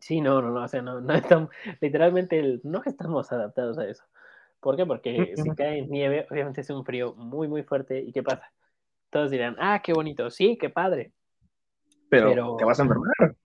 [0.00, 1.50] Sí, no, no, no, o sea, no, no estamos,
[1.80, 4.04] literalmente no estamos adaptados a eso.
[4.60, 4.84] ¿Por qué?
[4.86, 8.00] Porque si cae nieve, obviamente es un frío muy, muy fuerte.
[8.00, 8.50] ¿Y qué pasa?
[9.10, 11.12] Todos dirán, ah, qué bonito, sí, qué padre.
[12.08, 13.36] Pero, Pero- te vas a enfermar.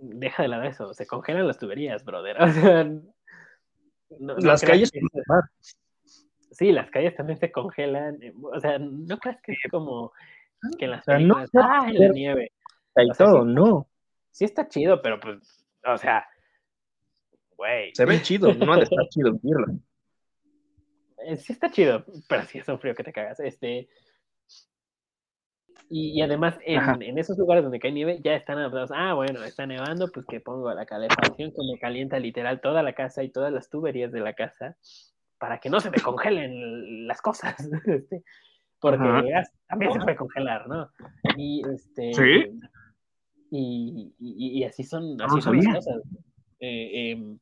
[0.00, 2.36] Deja de lado eso, se congelan las tuberías, brother.
[2.42, 3.02] O sea, no-
[4.20, 4.92] no Las creas calles.
[4.92, 5.00] que
[6.50, 8.22] Sí, las calles también se congelan.
[8.22, 10.12] eh, O sea, no creas que es como
[10.78, 12.52] que en las O sea, no películas, sea- ¡ay, la nieve!
[12.96, 13.52] y o sea, todo, sí.
[13.52, 13.86] no.
[14.32, 16.26] sí está chido, pero pues, o sea,
[17.56, 17.94] güey.
[17.94, 19.66] Se ve chido, no ha de estar chido vivirlo.
[21.28, 23.38] Eh, sí está chido, pero sí es un frío que te cagas.
[23.40, 23.88] Este.
[25.90, 28.90] Y, y además, en, en esos lugares donde cae nieve, ya están adaptados.
[28.94, 32.94] Ah, bueno, está nevando, pues que pongo la calefacción que me calienta literal toda la
[32.94, 34.76] casa y todas las tuberías de la casa
[35.38, 37.54] para que no se me congelen las cosas.
[37.86, 38.24] este,
[38.80, 39.44] porque Ajá.
[39.68, 40.90] también se puede congelar, ¿no?
[41.36, 42.14] Y este.
[42.14, 42.60] ¿Sí?
[43.50, 45.96] Y, y- y así son, así son las cosas.
[46.60, 47.38] Eh, em,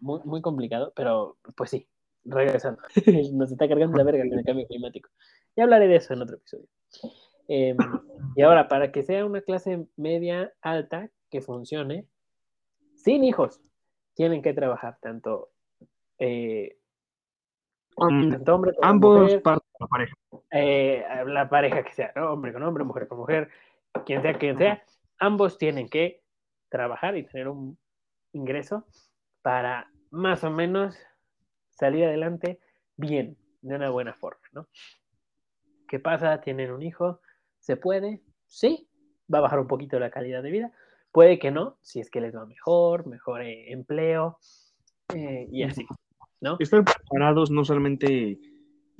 [0.00, 1.88] muy, muy complicado, pero pues sí,
[2.28, 2.80] regresando.
[3.32, 5.10] Nos está cargando la verga con el cambio climático.
[5.56, 6.66] Ya hablaré de eso en otro episodio.
[7.48, 7.76] Em,
[8.36, 12.06] y ahora, para que sea una clase media alta que funcione,
[12.94, 13.60] sin hijos,
[14.14, 15.50] tienen que trabajar tanto,
[16.18, 16.78] eh,
[18.00, 20.14] Um, tanto hombre como ambos mujer, partes de la pareja.
[20.52, 22.32] eh, la pareja que sea, ¿no?
[22.32, 23.48] hombre con hombre, mujer con mujer,
[24.06, 24.84] quien sea quien sea,
[25.18, 26.22] ambos tienen que
[26.68, 27.76] trabajar y tener un
[28.32, 28.86] ingreso
[29.42, 30.96] para más o menos
[31.78, 32.58] salir adelante
[32.96, 34.66] bien, de una buena forma, ¿no?
[35.86, 36.40] ¿Qué pasa?
[36.40, 37.20] Tienen un hijo,
[37.60, 38.20] ¿se puede?
[38.46, 38.88] Sí,
[39.32, 40.72] va a bajar un poquito la calidad de vida,
[41.12, 44.38] puede que no, si es que les va mejor, mejor eh, empleo
[45.14, 45.86] eh, y así,
[46.40, 46.56] ¿no?
[46.58, 48.38] Estar preparados no solamente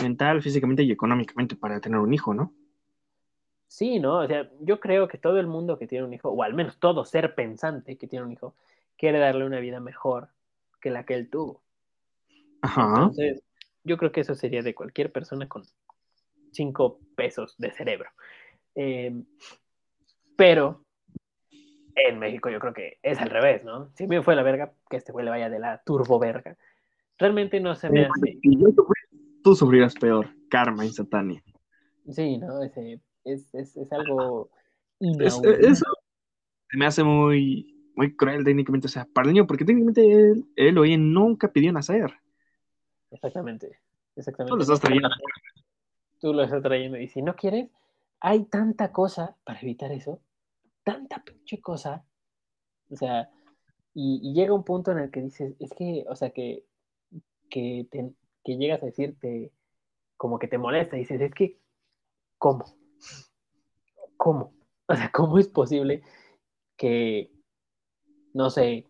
[0.01, 2.55] mental, físicamente y económicamente para tener un hijo, ¿no?
[3.67, 4.21] Sí, ¿no?
[4.21, 6.79] O sea, yo creo que todo el mundo que tiene un hijo, o al menos
[6.79, 8.55] todo ser pensante que tiene un hijo,
[8.97, 10.29] quiere darle una vida mejor
[10.81, 11.61] que la que él tuvo.
[12.63, 12.89] Ajá.
[12.97, 13.43] Entonces,
[13.85, 15.63] yo creo que eso sería de cualquier persona con
[16.53, 18.11] cinco pesos de cerebro.
[18.75, 19.13] Eh,
[20.37, 20.85] pero
[21.95, 23.91] en México yo creo que es al revés, ¿no?
[23.95, 26.57] Si bien fue la verga, que este güey le vaya de la turbo verga.
[27.19, 28.39] Realmente no se me hace.
[28.43, 30.29] Yo sufrí, tú sufrirás peor.
[30.49, 31.43] Karma instantánea.
[32.11, 32.63] Sí, ¿no?
[32.63, 34.51] Ese- es, es, es algo
[35.01, 35.51] Es- inaudito.
[35.51, 35.85] eso
[36.71, 40.45] se me hace muy, muy cruel técnicamente, o sea, para el niño, porque técnicamente él,
[40.55, 42.13] él o ella nunca pidió nacer.
[43.11, 43.79] Exactamente.
[44.17, 44.51] Exactamente.
[44.53, 45.09] Tú lo estás trayendo.
[46.21, 46.99] Tú lo estás trayendo.
[46.99, 47.71] Y si no quieres,
[48.21, 50.21] hay tanta cosa para evitar eso.
[50.85, 52.05] Tanta pinche cosa.
[52.91, 53.31] O sea,
[53.95, 56.65] y, y llega un punto en el que dices, es que, o sea, que,
[57.51, 59.53] que, te- que llegas a decirte,
[60.17, 60.97] como que te molesta.
[60.97, 61.61] Y dices, es que,
[62.39, 62.65] ¿cómo?
[64.17, 64.53] ¿Cómo?
[64.87, 66.03] O sea, ¿cómo es posible
[66.77, 67.31] que,
[68.35, 68.87] no sé,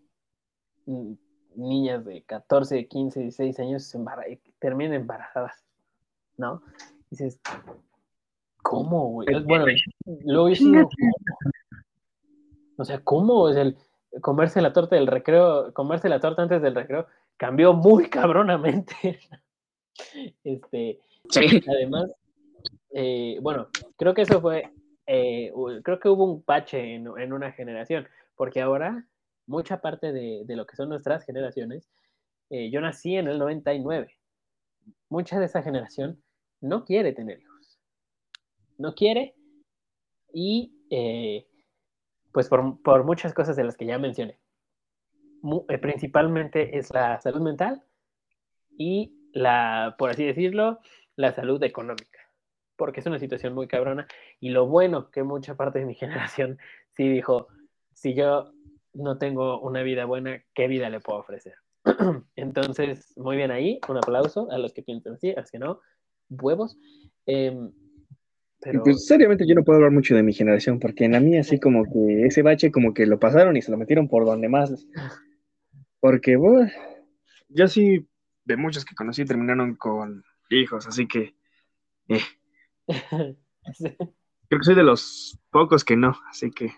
[1.59, 4.25] niñas de 14, 15, 16 años se embara-
[4.59, 5.65] terminen embarazadas?
[6.37, 6.63] ¿No?
[7.11, 7.41] Dices,
[8.63, 9.27] ¿cómo, güey?
[9.45, 9.67] Bueno,
[10.25, 10.89] luego yo
[12.77, 13.35] o sea, ¿cómo?
[13.43, 13.77] O sea, el
[14.21, 17.07] comerse la torta del recreo, comerse la torta antes del recreo
[17.37, 19.19] cambió muy cabronamente.
[20.45, 21.01] Este,
[21.31, 21.61] Sí.
[21.69, 22.11] además,
[22.91, 24.73] eh, bueno, creo que eso fue,
[25.07, 25.53] eh,
[25.83, 28.07] creo que hubo un pache en, en una generación,
[28.37, 29.05] porque ahora
[29.49, 31.91] mucha parte de, de lo que son nuestras generaciones,
[32.51, 34.17] eh, yo nací en el 99,
[35.09, 36.23] mucha de esa generación
[36.61, 37.79] no quiere tener hijos,
[38.79, 39.35] no quiere
[40.33, 41.47] y eh,
[42.33, 44.39] pues por, por muchas cosas de las que ya mencioné.
[45.69, 47.83] Eh, principalmente es la salud mental
[48.77, 50.79] y la, por así decirlo,
[51.17, 52.21] la salud económica,
[52.77, 54.07] porque es una situación muy cabrona.
[54.41, 56.59] Y lo bueno que mucha parte de mi generación
[56.97, 57.49] sí dijo,
[57.93, 58.53] si yo
[58.99, 61.55] no tengo una vida buena, ¿qué vida le puedo ofrecer?
[62.37, 65.81] Entonces, muy bien ahí, un aplauso a los que piensan así, a los que no,
[66.29, 66.77] huevos.
[67.27, 67.73] Em,
[68.61, 71.41] pero Pues seriamente yo no puedo hablar mucho de mi generación, porque en la mía
[71.41, 74.49] así como que ese bache como que lo pasaron y se lo metieron por donde
[74.49, 74.87] más.
[76.01, 76.71] Porque, bueno,
[77.49, 78.07] yo sí,
[78.45, 81.35] de muchos que conocí terminaron con hijos, así que
[82.09, 82.21] eh,
[83.75, 83.97] sí.
[84.49, 86.69] creo que soy de los pocos que no, así que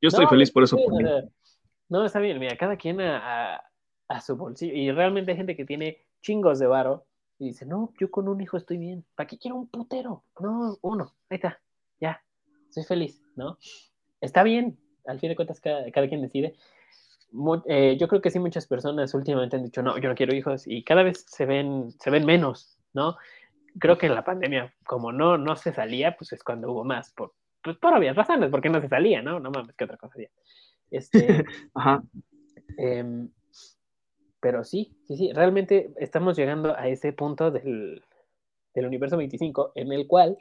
[0.00, 0.76] yo estoy No, feliz por eso.
[0.76, 1.04] sí, por o mí.
[1.04, 1.22] sea,
[1.88, 3.64] no, está bien, mira, cada quien a, a-
[4.08, 4.74] a su bolsillo.
[4.74, 7.06] Y realmente hay gente que tiene chingos de varo
[7.38, 9.04] y dice, no, yo con un hijo estoy bien.
[9.14, 10.24] ¿Para qué quiero un putero?
[10.40, 11.60] No, uno, ahí está,
[12.00, 12.22] ya,
[12.70, 13.58] soy feliz, ¿no?
[14.20, 16.54] Está bien, al fin de cuentas cada, cada quien decide.
[17.66, 20.66] Eh, yo creo que sí muchas personas últimamente han dicho, no, yo no quiero hijos
[20.66, 23.16] y cada vez se ven, se ven menos, ¿no?
[23.78, 27.12] Creo que en la pandemia, como no, no se salía, pues es cuando hubo más,
[27.12, 29.40] por, pues por obvias razones, porque no se salía, ¿no?
[29.40, 30.30] No mames, qué otra cosa había.
[30.90, 32.02] Este, Ajá.
[32.76, 33.30] em,
[34.40, 38.02] pero sí, sí, sí, realmente estamos llegando a ese punto del,
[38.74, 40.38] del universo 25 en el cual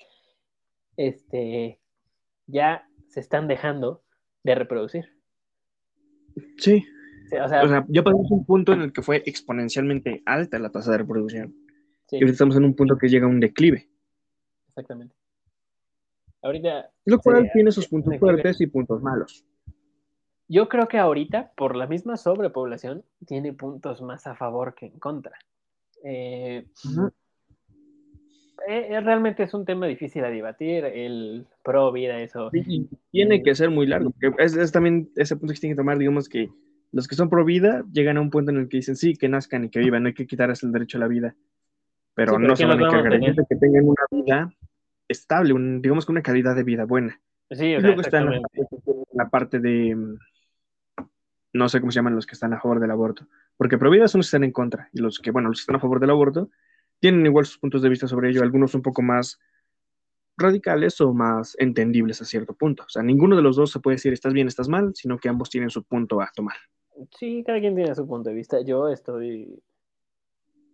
[0.95, 1.80] este,
[2.45, 4.04] ya se están dejando
[4.43, 5.06] de reproducir.
[6.58, 6.86] Sí.
[7.43, 10.72] O sea, O sea, ya pasamos un punto en el que fue exponencialmente alta la
[10.72, 11.54] tasa de reproducción.
[12.08, 13.89] sí, Y ahorita estamos en un punto que llega a un declive.
[14.70, 15.14] exactamente.
[16.41, 19.43] Ahorita, Lo cual tiene sus puntos fuertes y puntos malos.
[20.50, 25.00] Yo creo que ahorita, por la misma sobrepoblación, tiene puntos más a favor que en
[25.00, 25.38] contra.
[26.04, 26.66] Eh,
[28.68, 32.50] eh, realmente es un tema difícil a debatir, el pro vida, eso.
[32.52, 35.80] Sí, tiene que ser muy largo, porque es, es también ese punto que tiene que
[35.80, 36.50] tomar, digamos que
[36.91, 39.28] los que son pro vida llegan a un punto en el que dicen sí, que
[39.28, 41.36] nazcan y que vivan, no hay que quitarles el derecho a la vida.
[42.14, 44.54] Pero Sí, pero no se ¿quién van a encargar de que tengan una vida
[45.08, 47.20] estable, un- digamos que una calidad de vida buena.
[47.52, 48.41] Sí, Y o sea, luego está la,
[49.14, 50.18] la parte de, mm,
[51.58, 53.28] no sé cómo se llaman los que están a favor del aborto,
[53.58, 55.64] porque pro vida son los que están en contra, y los que, bueno, los que
[55.64, 56.49] están a favor del aborto
[56.99, 59.39] tienen igual sus puntos de vista sobre ello, algunos un poco más
[60.38, 62.84] radicales o más entendibles a cierto punto.
[62.84, 65.30] O sea, ninguno de los dos se puede decir estás bien, estás mal, sino que
[65.30, 66.55] ambos tienen su punto a tomar.
[67.18, 68.62] Sí, cada quien tiene su punto de vista.
[68.62, 69.62] Yo estoy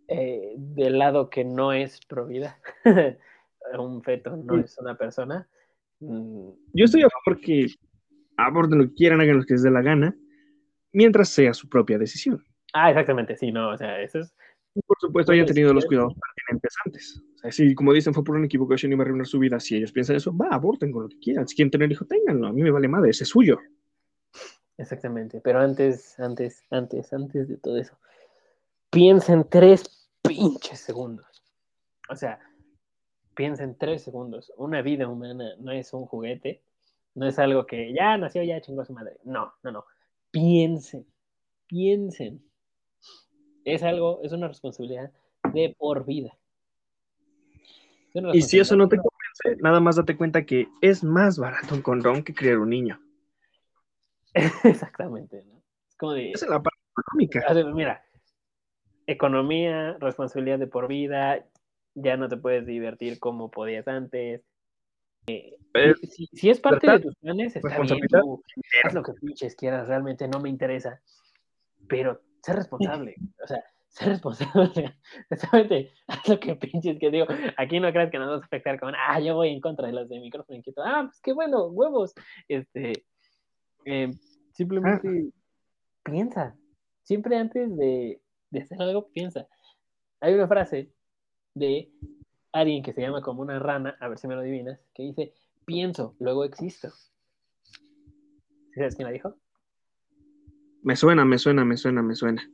[0.08, 2.60] eh, del lado que no es pro vida.
[3.80, 5.48] un feto no es una persona.
[6.00, 7.68] Mm, Yo estoy a favor que
[8.38, 10.16] aborten lo que quieran, hagan lo que les dé la gana,
[10.94, 12.44] mientras sea su propia decisión.
[12.74, 14.34] Ah, exactamente, sí, no, o sea, eso es.
[14.76, 17.24] Y por supuesto, hayan tenido los cuidados pertinentes antes.
[17.36, 19.60] O sea, si, como dicen, fue por una equivocación y va a arruinar su vida,
[19.60, 21.48] si ellos piensan eso, va, aborten con lo que quieran.
[21.48, 22.48] Si quieren tener hijo, ténganlo.
[22.48, 23.60] A mí me vale madre, ese es suyo.
[24.78, 27.96] Exactamente, pero antes, antes, antes, antes de todo eso,
[28.90, 31.44] piensa en tres pinches segundos.
[32.10, 32.40] O sea,
[33.36, 34.52] piensa en tres segundos.
[34.58, 36.64] Una vida humana no es un juguete,
[37.14, 39.18] no es algo que ya nació, ya chingó a su madre.
[39.24, 39.86] No, no, no.
[40.34, 41.06] Piensen,
[41.68, 42.44] piensen.
[43.66, 45.14] Es algo, es una responsabilidad
[45.54, 46.36] de por vida.
[48.34, 51.84] Y si eso no te convence, nada más date cuenta que es más barato un
[51.84, 53.00] condón que criar un niño.
[54.64, 55.62] Exactamente, ¿no?
[55.88, 57.46] Es como de, Esa es la parte económica.
[57.48, 58.06] O sea, mira,
[59.06, 61.46] economía, responsabilidad de por vida,
[61.94, 64.42] ya no te puedes divertir como podías antes.
[65.28, 68.44] Eh, Eh, si, si es parte de libertad, tus planes, está bien, responsabilidad, tú
[68.84, 71.02] haz lo que pinches quieras, realmente no me interesa.
[71.88, 74.96] Pero sé responsable, o sea, sé responsable.
[75.32, 77.26] Exactamente, haz lo que pinches que digo.
[77.58, 79.94] Aquí no creas que nos vas a afectar con, ah, yo voy en contra de
[79.94, 80.84] los de micrófono inquieto.
[80.86, 82.14] Ah, pues qué bueno, huevos.
[82.48, 83.06] Este,
[83.86, 84.12] eh,
[84.52, 85.32] simplemente
[86.04, 86.56] piensa.
[87.02, 88.22] Siempre antes de,
[88.52, 89.48] de hacer algo, piensa.
[90.22, 90.92] Hay una frase
[91.56, 91.90] de
[92.54, 95.34] alguien que se llama como una rana, a ver si me lo adivinas, que dice,
[95.66, 96.90] pienso, luego existo.
[97.64, 99.36] ¿Sí ¿Sabes quién la dijo?
[100.84, 102.50] Me suena, me suena, me suena, me suena.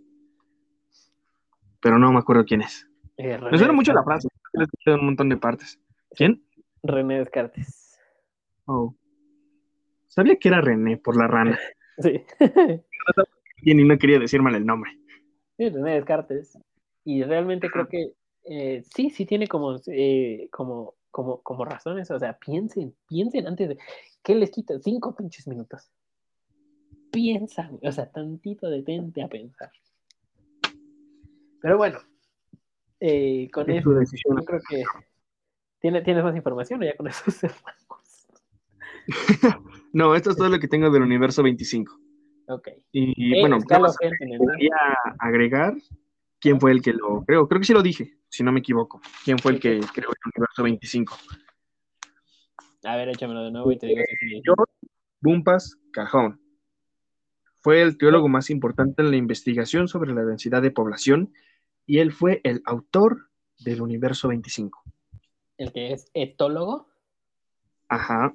[1.82, 2.88] Pero no me acuerdo quién es.
[3.18, 4.30] Eh, Me suena mucho la frase.
[4.54, 5.80] La he escuchado en un montón de partes.
[6.16, 6.44] ¿Quién?
[6.84, 8.00] René Descartes.
[8.66, 8.96] Oh.
[10.08, 11.60] Sabía que era René por la rana.
[12.02, 12.24] Sí.
[13.62, 14.92] Y no quería decir mal el nombre.
[15.58, 16.58] Sí, René Descartes.
[17.04, 18.14] Y realmente creo que
[18.50, 22.10] eh, sí, sí tiene como, eh, como, como, como razones.
[22.12, 23.78] O sea, piensen, piensen antes de.
[24.24, 24.80] ¿Qué les quita?
[24.80, 25.90] Cinco pinches minutos.
[27.12, 29.72] Piensa, o sea, tantito detente a pensar.
[31.62, 32.00] Pero bueno,
[33.00, 34.38] eh, con Es eso decisión.
[34.38, 34.84] yo creo que
[35.80, 38.28] ¿tiene, tienes más información o ya con eso cerramos.
[39.92, 42.00] No, esto es todo lo que tengo del universo 25.
[42.50, 42.68] Ok.
[42.92, 44.76] Y Eh, bueno, quería
[45.18, 45.74] agregar
[46.40, 47.48] quién fue el que lo creó.
[47.48, 49.02] Creo que sí lo dije, si no me equivoco.
[49.24, 51.18] ¿Quién fue el que creó el universo 25?
[52.84, 54.42] A ver, échamelo de nuevo y te digo si
[55.22, 56.40] Bumpas Cajón.
[57.60, 61.34] Fue el teólogo más importante en la investigación sobre la densidad de población
[61.86, 64.82] y él fue el autor del universo 25.
[65.58, 66.88] El que es etólogo.
[67.90, 68.34] Ajá.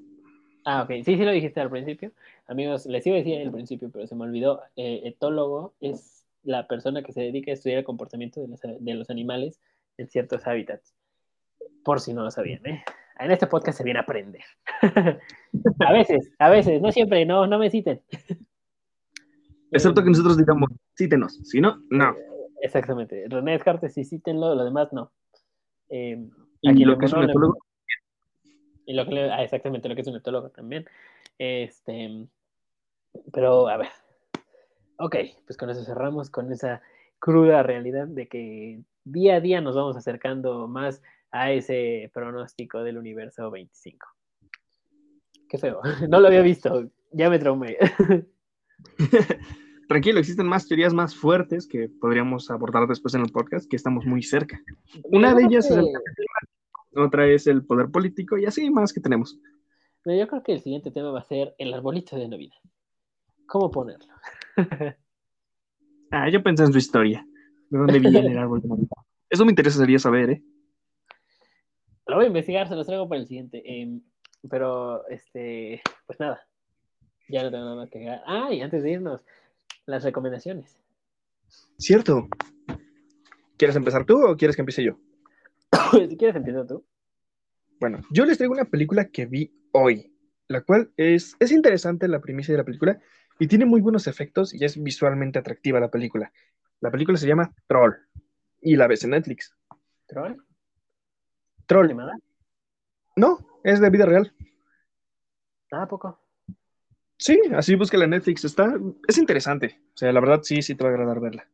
[0.66, 0.90] Ah, ok.
[1.04, 2.12] Sí, sí lo dijiste al principio.
[2.46, 4.60] Amigos, les iba a decir al principio, pero se me olvidó.
[4.76, 8.94] Eh, etólogo es la persona que se dedica a estudiar el comportamiento de los, de
[8.94, 9.58] los animales
[9.96, 10.94] en ciertos hábitats.
[11.84, 12.84] Por si no lo sabían, ¿eh?
[13.18, 14.42] En este podcast se viene a aprender.
[15.86, 18.00] a veces, a veces, no siempre, no, no me citen.
[19.70, 21.34] Excepto que nosotros digamos, cítenos.
[21.44, 22.16] Si no, no.
[22.60, 23.24] Exactamente.
[23.28, 25.12] René Descartes, sí, cítenlo, lo demás no.
[25.90, 26.26] Eh,
[26.60, 27.58] Y aquí lo le que es un etólogo,
[28.86, 30.86] Y lo que le- ah, exactamente lo que es un etólogo también.
[31.38, 32.26] Este,
[33.32, 33.88] pero a ver.
[34.98, 35.16] Ok,
[35.46, 36.80] pues con eso cerramos, con esa
[37.24, 41.00] cruda realidad de que día a día nos vamos acercando más
[41.30, 44.06] a ese pronóstico del universo 25.
[45.48, 47.78] Qué feo, no lo había visto, ya me traumé.
[49.88, 54.04] tranquilo, existen más teorías más fuertes que podríamos abordar después en el podcast, que estamos
[54.04, 54.60] muy cerca.
[55.04, 55.86] Una de ellas es el
[56.94, 59.40] Otra es el poder político y así más que tenemos.
[60.02, 62.58] Pero yo creo que el siguiente tema va a ser el arbolito de Navidad.
[63.46, 64.12] ¿Cómo ponerlo?
[66.16, 67.26] Ah, yo pensé en su historia.
[67.70, 68.88] ¿De dónde viene el árbol de Navidad?
[69.28, 70.42] Eso me interesaría saber, ¿eh?
[72.06, 73.62] Lo voy a investigar, se los traigo para el siguiente.
[73.66, 74.00] Em,
[74.48, 76.46] pero, este, pues nada.
[77.28, 78.22] Ya no tengo nada más que agregar.
[78.28, 79.24] Ah, y antes de irnos,
[79.86, 80.78] las recomendaciones.
[81.78, 82.28] Cierto.
[83.56, 84.96] ¿Quieres empezar tú o quieres que empiece yo?
[86.08, 86.84] si quieres, empieza tú.
[87.80, 90.14] Bueno, yo les traigo una película que vi hoy,
[90.46, 93.00] la cual es, es interesante la premisa de la película
[93.38, 96.32] y tiene muy buenos efectos y es visualmente atractiva la película.
[96.80, 97.94] La película se llama Troll
[98.60, 99.54] y la ves en Netflix.
[100.06, 100.36] ¿Troll?
[101.66, 101.86] Troll.
[101.86, 102.16] ¿Animada?
[103.16, 104.32] No, es de vida real.
[105.72, 106.20] Ah, ¿a poco.
[107.16, 108.44] Sí, así búscala en Netflix.
[108.44, 108.74] Está,
[109.08, 109.80] es interesante.
[109.94, 111.48] O sea, la verdad sí, sí te va a agradar verla.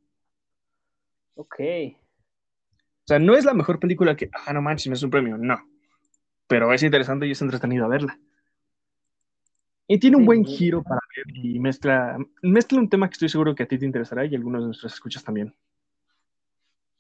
[1.35, 1.61] Ok.
[1.61, 5.37] O sea, no es la mejor película que, ah, no manches, me es un premio.
[5.37, 5.59] No.
[6.47, 8.18] Pero es interesante y es entretenido a verla.
[9.89, 10.57] Y tiene un Sí, buen sí.
[10.57, 10.99] giro para
[11.35, 14.39] y mezcla, mezcla un tema que estoy seguro que a ti te interesará y a
[14.39, 15.55] algunos de nuestros escuchas también.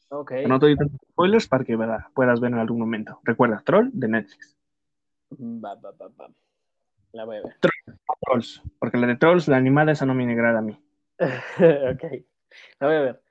[0.08, 0.32] Ok.
[0.48, 2.06] No te doy tantos spoilers para que ¿verdad?
[2.14, 3.20] puedas ver en algún momento.
[3.22, 4.56] Recuerda, Troll de Netflix.
[5.32, 6.30] Va, va, va, va.
[7.12, 7.56] La voy a ver.
[8.24, 8.62] Trolls.
[8.78, 10.78] Porque la de Trolls, la animada, esa no me agrada a mí.
[11.18, 12.04] ok.
[12.80, 13.22] La voy a ver.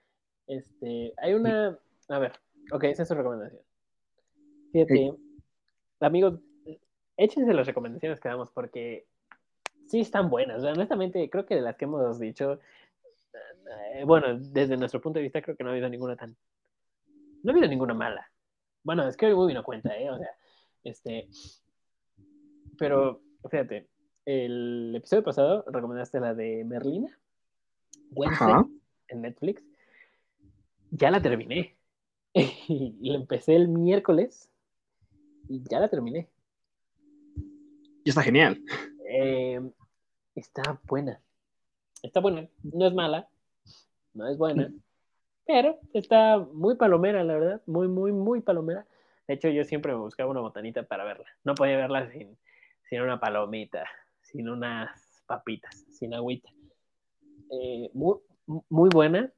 [0.47, 1.77] Este, hay una.
[2.07, 2.33] A ver.
[2.71, 3.61] Ok, esa es su recomendación.
[4.71, 5.13] Fíjate,
[5.99, 6.39] amigos,
[7.17, 9.07] échense las recomendaciones que damos porque
[9.89, 10.63] sí están buenas.
[10.63, 12.59] Honestamente, creo que de las que hemos dicho,
[13.93, 16.35] eh, bueno, desde nuestro punto de vista, creo que no ha habido ninguna tan.
[17.43, 18.31] No ha habido ninguna mala.
[18.83, 20.09] Bueno, es que hoy Movie no cuenta, ¿eh?
[20.09, 20.29] O sea,
[20.83, 21.27] este.
[22.77, 23.87] Pero, fíjate,
[24.25, 27.17] el episodio pasado recomendaste la de Merlina,
[28.11, 28.67] Wednesday, Ajá.
[29.07, 29.63] en Netflix.
[30.91, 31.75] Ya la terminé.
[32.33, 34.49] y la empecé el miércoles
[35.47, 36.29] y ya la terminé.
[38.03, 38.61] Y está genial.
[39.09, 39.59] Eh,
[40.39, 41.21] está buena.
[42.01, 42.47] Está buena.
[42.63, 43.27] No es mala.
[44.13, 44.71] No es buena.
[45.45, 47.61] Pero está muy palomera, la verdad.
[47.65, 48.85] Muy, muy, muy palomera.
[49.27, 51.25] De hecho, yo siempre me buscaba una botanita para verla.
[51.43, 52.37] No podía verla sin,
[52.89, 53.85] sin una palomita,
[54.21, 56.49] sin unas papitas, sin agüita.
[57.51, 58.17] Eh, muy,
[58.69, 59.31] muy buena.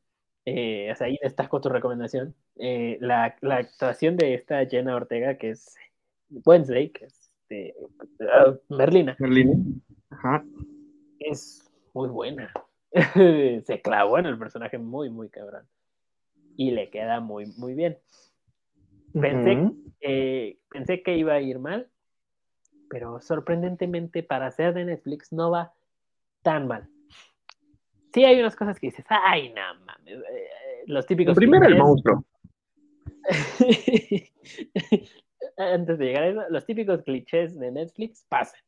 [0.45, 2.35] Eh, o sea, ahí destaco tu recomendación.
[2.57, 5.75] Eh, la, la actuación de esta Jenna Ortega, que es
[6.29, 7.75] Wednesday, que es de,
[8.31, 9.83] ah, Merlina, Merlín.
[10.09, 10.43] Ajá.
[11.21, 12.51] Es muy buena.
[13.65, 15.67] Se clavó en el personaje muy, muy cabrón.
[16.57, 17.97] Y le queda muy, muy bien.
[19.13, 19.57] Pensé,
[20.01, 21.89] eh, pensé que iba a ir mal,
[22.89, 25.73] pero sorprendentemente para ser de Netflix no va
[26.43, 26.87] tan mal.
[28.13, 30.49] Sí hay unas cosas que dices, ay, no mames, eh,
[30.87, 31.35] los típicos...
[31.35, 31.83] Primero el clichés".
[31.87, 32.25] monstruo.
[35.57, 38.59] Antes de llegar a eso, los típicos clichés de Netflix pasan.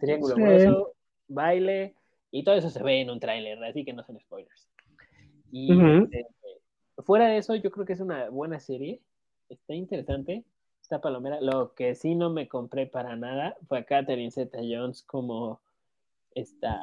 [0.00, 0.42] Triángulo Sí.
[0.42, 0.94] amoroso,
[1.28, 1.94] baile,
[2.30, 4.68] y todo eso se ve en un tráiler, así que no son spoilers.
[5.50, 6.26] Y este,
[6.98, 9.00] fuera de eso, yo creo que es una buena serie.
[9.48, 10.44] Está interesante.
[10.82, 11.40] Está palomera.
[11.40, 15.60] Lo que sí no me compré para nada fue a Catherine Zeta Jones como
[16.34, 16.78] esta.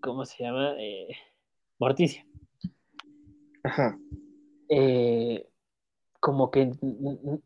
[0.00, 0.74] ¿Cómo se llama?
[0.78, 1.08] Eh,
[1.78, 2.24] Morticia.
[3.62, 3.98] Ajá.
[4.68, 5.48] Eh,
[6.20, 6.72] como que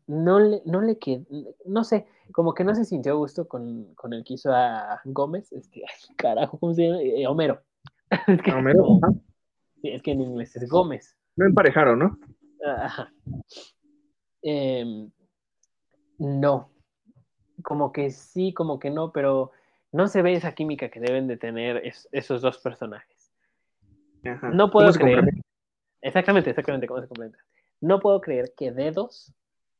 [0.07, 1.25] no le, no le qued-
[1.65, 4.99] no sé, como que no se sintió a gusto con, con el que hizo a
[5.05, 7.01] Gómez, este, ay, carajo, ¿cómo se llama?
[7.01, 7.61] Eh, Homero.
[8.27, 9.13] Es que, Homero, como- ajá.
[9.81, 11.15] sí, es que en inglés es Gómez.
[11.35, 12.17] No emparejaron, ¿no?
[12.65, 13.11] Ajá.
[14.41, 15.09] Em,
[16.19, 16.69] no.
[17.63, 19.51] Como que sí, como que no, pero
[19.91, 23.31] no se ve esa química que deben de tener es- esos dos personajes.
[24.25, 24.49] Ajá.
[24.49, 25.23] No ¿Cómo puedo creer.
[26.01, 27.39] Exactamente, exactamente cómo se complementa.
[27.83, 29.33] No puedo creer que dedos,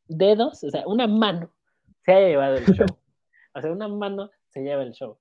[0.09, 1.49] dedos, o sea, una mano
[2.03, 2.85] se haya llevado el show.
[3.55, 5.19] O sea, una mano se lleva el show.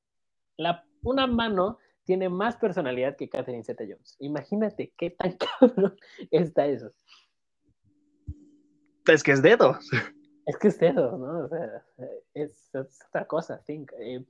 [0.56, 4.16] La, una mano tiene más personalidad que Catherine Zeta Jones.
[4.20, 5.94] Imagínate qué tan cabrón
[6.30, 6.90] está eso.
[9.06, 9.90] Es que es dedos.
[10.46, 11.44] Es que es dedos, ¿no?
[11.44, 11.84] O sea,
[12.32, 13.92] es, es otra cosa, think.
[14.00, 14.24] Eh,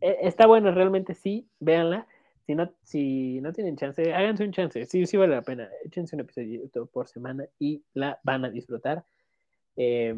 [0.00, 2.06] eh, está bueno, realmente sí, véanla.
[2.46, 4.84] Si no, si no tienen chance, háganse un chance.
[4.84, 5.68] Sí, sí vale la pena.
[5.84, 9.04] Échense un episodio por semana y la van a disfrutar.
[9.76, 10.14] Eh,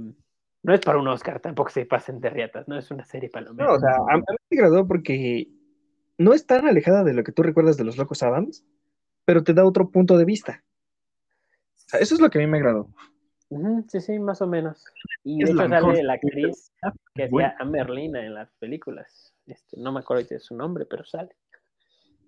[0.62, 3.68] no es para un Oscar, tampoco se pasen de riatas, no es una serie palomera.
[3.68, 5.46] No, o sea, a, mí me agradó porque
[6.18, 8.66] no es tan alejada de lo que tú recuerdas de los Locos Adams,
[9.24, 10.64] pero te da otro punto de vista.
[11.76, 12.88] O sea, eso es lo que a mí me agradó.
[13.88, 14.84] Sí, sí, más o menos.
[15.22, 16.72] Y Es de hecho sale la actriz
[17.14, 17.54] que hacía Bueno.
[17.60, 19.32] a Merlina en las películas.
[19.46, 21.36] Este, no me acuerdo de su nombre, pero sale.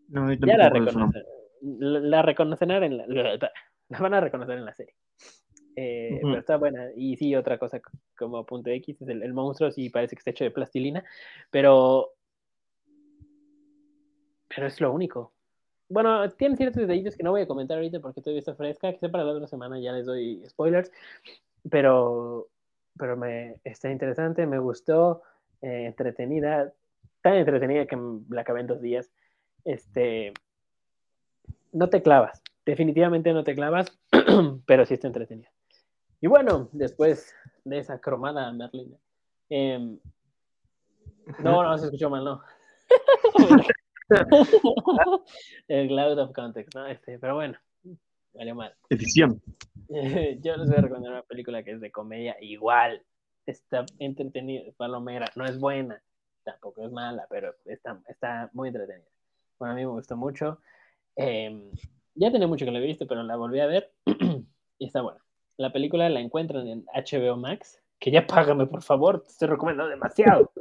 [0.08, 1.22] No, yo Ya la reconocen.
[1.60, 3.50] La, la reconocerán en la, la,
[3.98, 4.94] van a reconocer en la serie.
[5.76, 6.18] Eh.
[6.20, 6.88] Pero está buena.
[6.96, 7.80] Y sí, otra cosa
[8.16, 11.04] como punto X es el, el monstruo, sí parece que está hecho de plastilina,
[11.50, 12.14] pero.
[14.48, 15.32] Pero es lo único.
[15.88, 18.92] Bueno, tiene ciertos detallitos que no voy a comentar ahorita porque todavía está fresca.
[18.92, 20.90] Quizá para la otra semana ya les doy spoilers.
[21.70, 22.48] Pero,
[22.98, 25.22] pero me está interesante, me gustó,
[25.62, 26.72] eh, entretenida.
[27.22, 27.98] tan entretenida que
[28.30, 29.10] la acabé en dos días.
[29.64, 30.32] Este,
[31.72, 33.98] no te clavas, definitivamente no te clavas,
[34.66, 35.50] pero sí está entretenida.
[36.20, 38.96] Y bueno, después de esa cromada Merlina.
[39.48, 39.98] Em,
[41.42, 42.42] no, no se escuchó mal, no.
[45.68, 46.86] el Cloud of Context, ¿no?
[46.86, 47.58] Este, pero bueno,
[48.32, 48.74] vale mal.
[48.88, 49.40] Edición.
[49.88, 53.02] Yo les voy a recomendar una película que es de comedia igual.
[53.46, 56.02] Está entretenida, palomera, no es buena,
[56.44, 59.08] tampoco es mala, pero está, está muy entretenida.
[59.58, 60.60] Bueno, a mí me gustó mucho.
[61.16, 61.70] Em,
[62.14, 63.92] ya tenía mucho que la he visto, pero la volví a ver
[64.78, 65.20] y está buena.
[65.56, 69.90] La película la encuentran en HBO Max, que ya págame, por favor, te estoy recomendando
[69.90, 70.52] demasiado.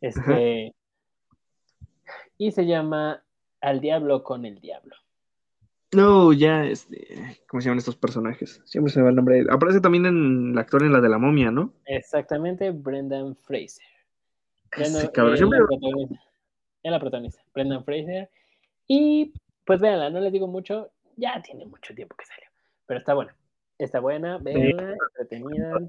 [0.00, 0.74] Este,
[2.38, 3.22] y se llama
[3.60, 4.96] Al Diablo con el Diablo.
[5.92, 8.60] No, ya, este, ¿cómo se llaman estos personajes?
[8.64, 9.44] Siempre se me va el nombre.
[9.50, 11.72] Aparece también en el actor en la de la momia, ¿no?
[11.84, 13.86] Exactamente, Brendan Fraser.
[14.72, 15.58] Ese cabrón, siempre...
[16.86, 18.30] Es la protagonista, Brendan Fraser.
[18.86, 19.32] Y
[19.64, 22.46] pues véanla, no les digo mucho, ya tiene mucho tiempo que salió,
[22.86, 23.36] pero está buena.
[23.76, 25.80] Está buena, véanla, entretenida.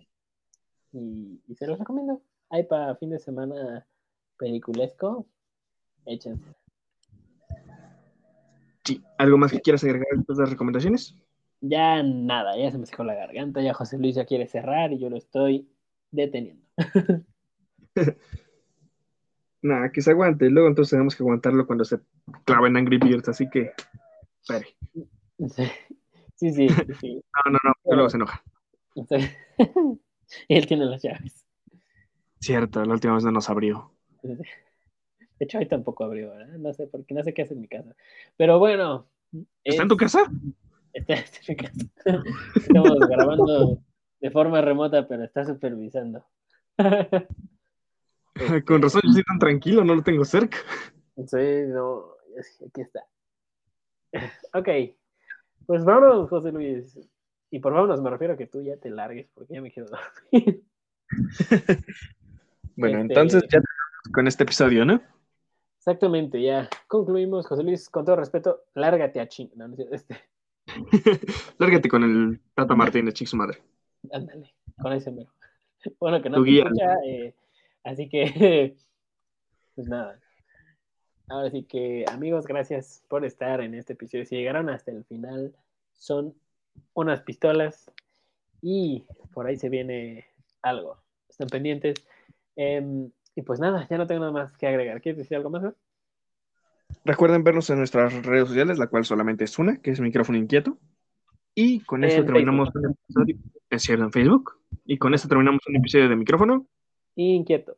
[0.93, 2.23] Y, y se los recomiendo.
[2.49, 3.85] Hay para fin de semana
[4.39, 5.27] peliculesco,
[6.07, 6.55] échense.
[8.83, 11.13] Sí, ¿algo más que quieras agregar después de las recomendaciones?
[11.61, 14.97] Ya nada, ya se me secó la garganta, ya José Luis ya quiere cerrar y
[14.97, 15.69] yo lo estoy
[16.09, 16.65] deteniendo.
[19.61, 20.49] Nada, que se aguante.
[20.49, 21.99] Luego entonces tenemos que aguantarlo cuando se
[22.45, 23.71] clava en Angry Birds, así que
[24.41, 24.67] espere.
[26.35, 26.67] Sí, sí,
[26.99, 27.23] sí.
[27.45, 28.43] No, no, no, luego se enoja.
[30.47, 31.45] Él tiene las llaves.
[32.39, 33.91] Cierto, la última vez no nos abrió.
[34.21, 36.57] De hecho, hoy tampoco abrió, ¿verdad?
[36.57, 37.95] No sé, porque no sé qué hace en mi casa.
[38.35, 39.07] Pero bueno.
[39.63, 40.23] ¿Está en tu casa?
[40.93, 42.23] Está, en mi casa.
[42.55, 43.83] Estamos grabando
[44.19, 46.25] de forma remota, pero está supervisando.
[48.65, 50.57] Con razón, yo estoy tan tranquilo, no lo tengo cerca.
[51.25, 52.13] Sí, no,
[52.67, 53.01] aquí está.
[54.53, 54.69] Ok,
[55.65, 56.99] pues vámonos, José Luis.
[57.49, 59.89] Y por vámonos me refiero a que tú ya te largues, porque ya me quiero
[59.89, 60.63] dormir.
[62.75, 63.61] bueno, este, entonces ya
[64.13, 65.01] con este episodio, ¿no?
[65.77, 67.47] Exactamente, ya concluimos.
[67.47, 69.49] José Luis, con todo respeto, lárgate a ching.
[69.55, 70.17] No, este.
[71.59, 73.61] lárgate con el Tata Martínez, ching su madre.
[74.11, 75.31] Ándale, con ese mero.
[75.99, 77.33] Bueno, que no te escucha, eh,
[77.87, 78.75] Así que,
[79.75, 80.19] pues nada.
[81.29, 84.25] Ahora sí que, amigos, gracias por estar en este episodio.
[84.25, 85.55] Si llegaron hasta el final,
[85.93, 86.35] son
[86.93, 87.89] unas pistolas
[88.61, 90.25] y por ahí se viene
[90.61, 91.01] algo.
[91.29, 91.95] Están pendientes.
[92.57, 95.01] Em, y pues nada, ya no tengo nada más que agregar.
[95.01, 95.73] ¿Quieres decir algo más?
[97.05, 100.77] Recuerden vernos en nuestras redes sociales, la cual solamente es una, que es Micrófono Inquieto.
[101.55, 103.37] Y con esto terminamos un episodio.
[103.69, 104.59] Es cierto, en Facebook.
[104.85, 106.67] Y con esto terminamos un episodio de Micrófono
[107.17, 107.77] inquieto.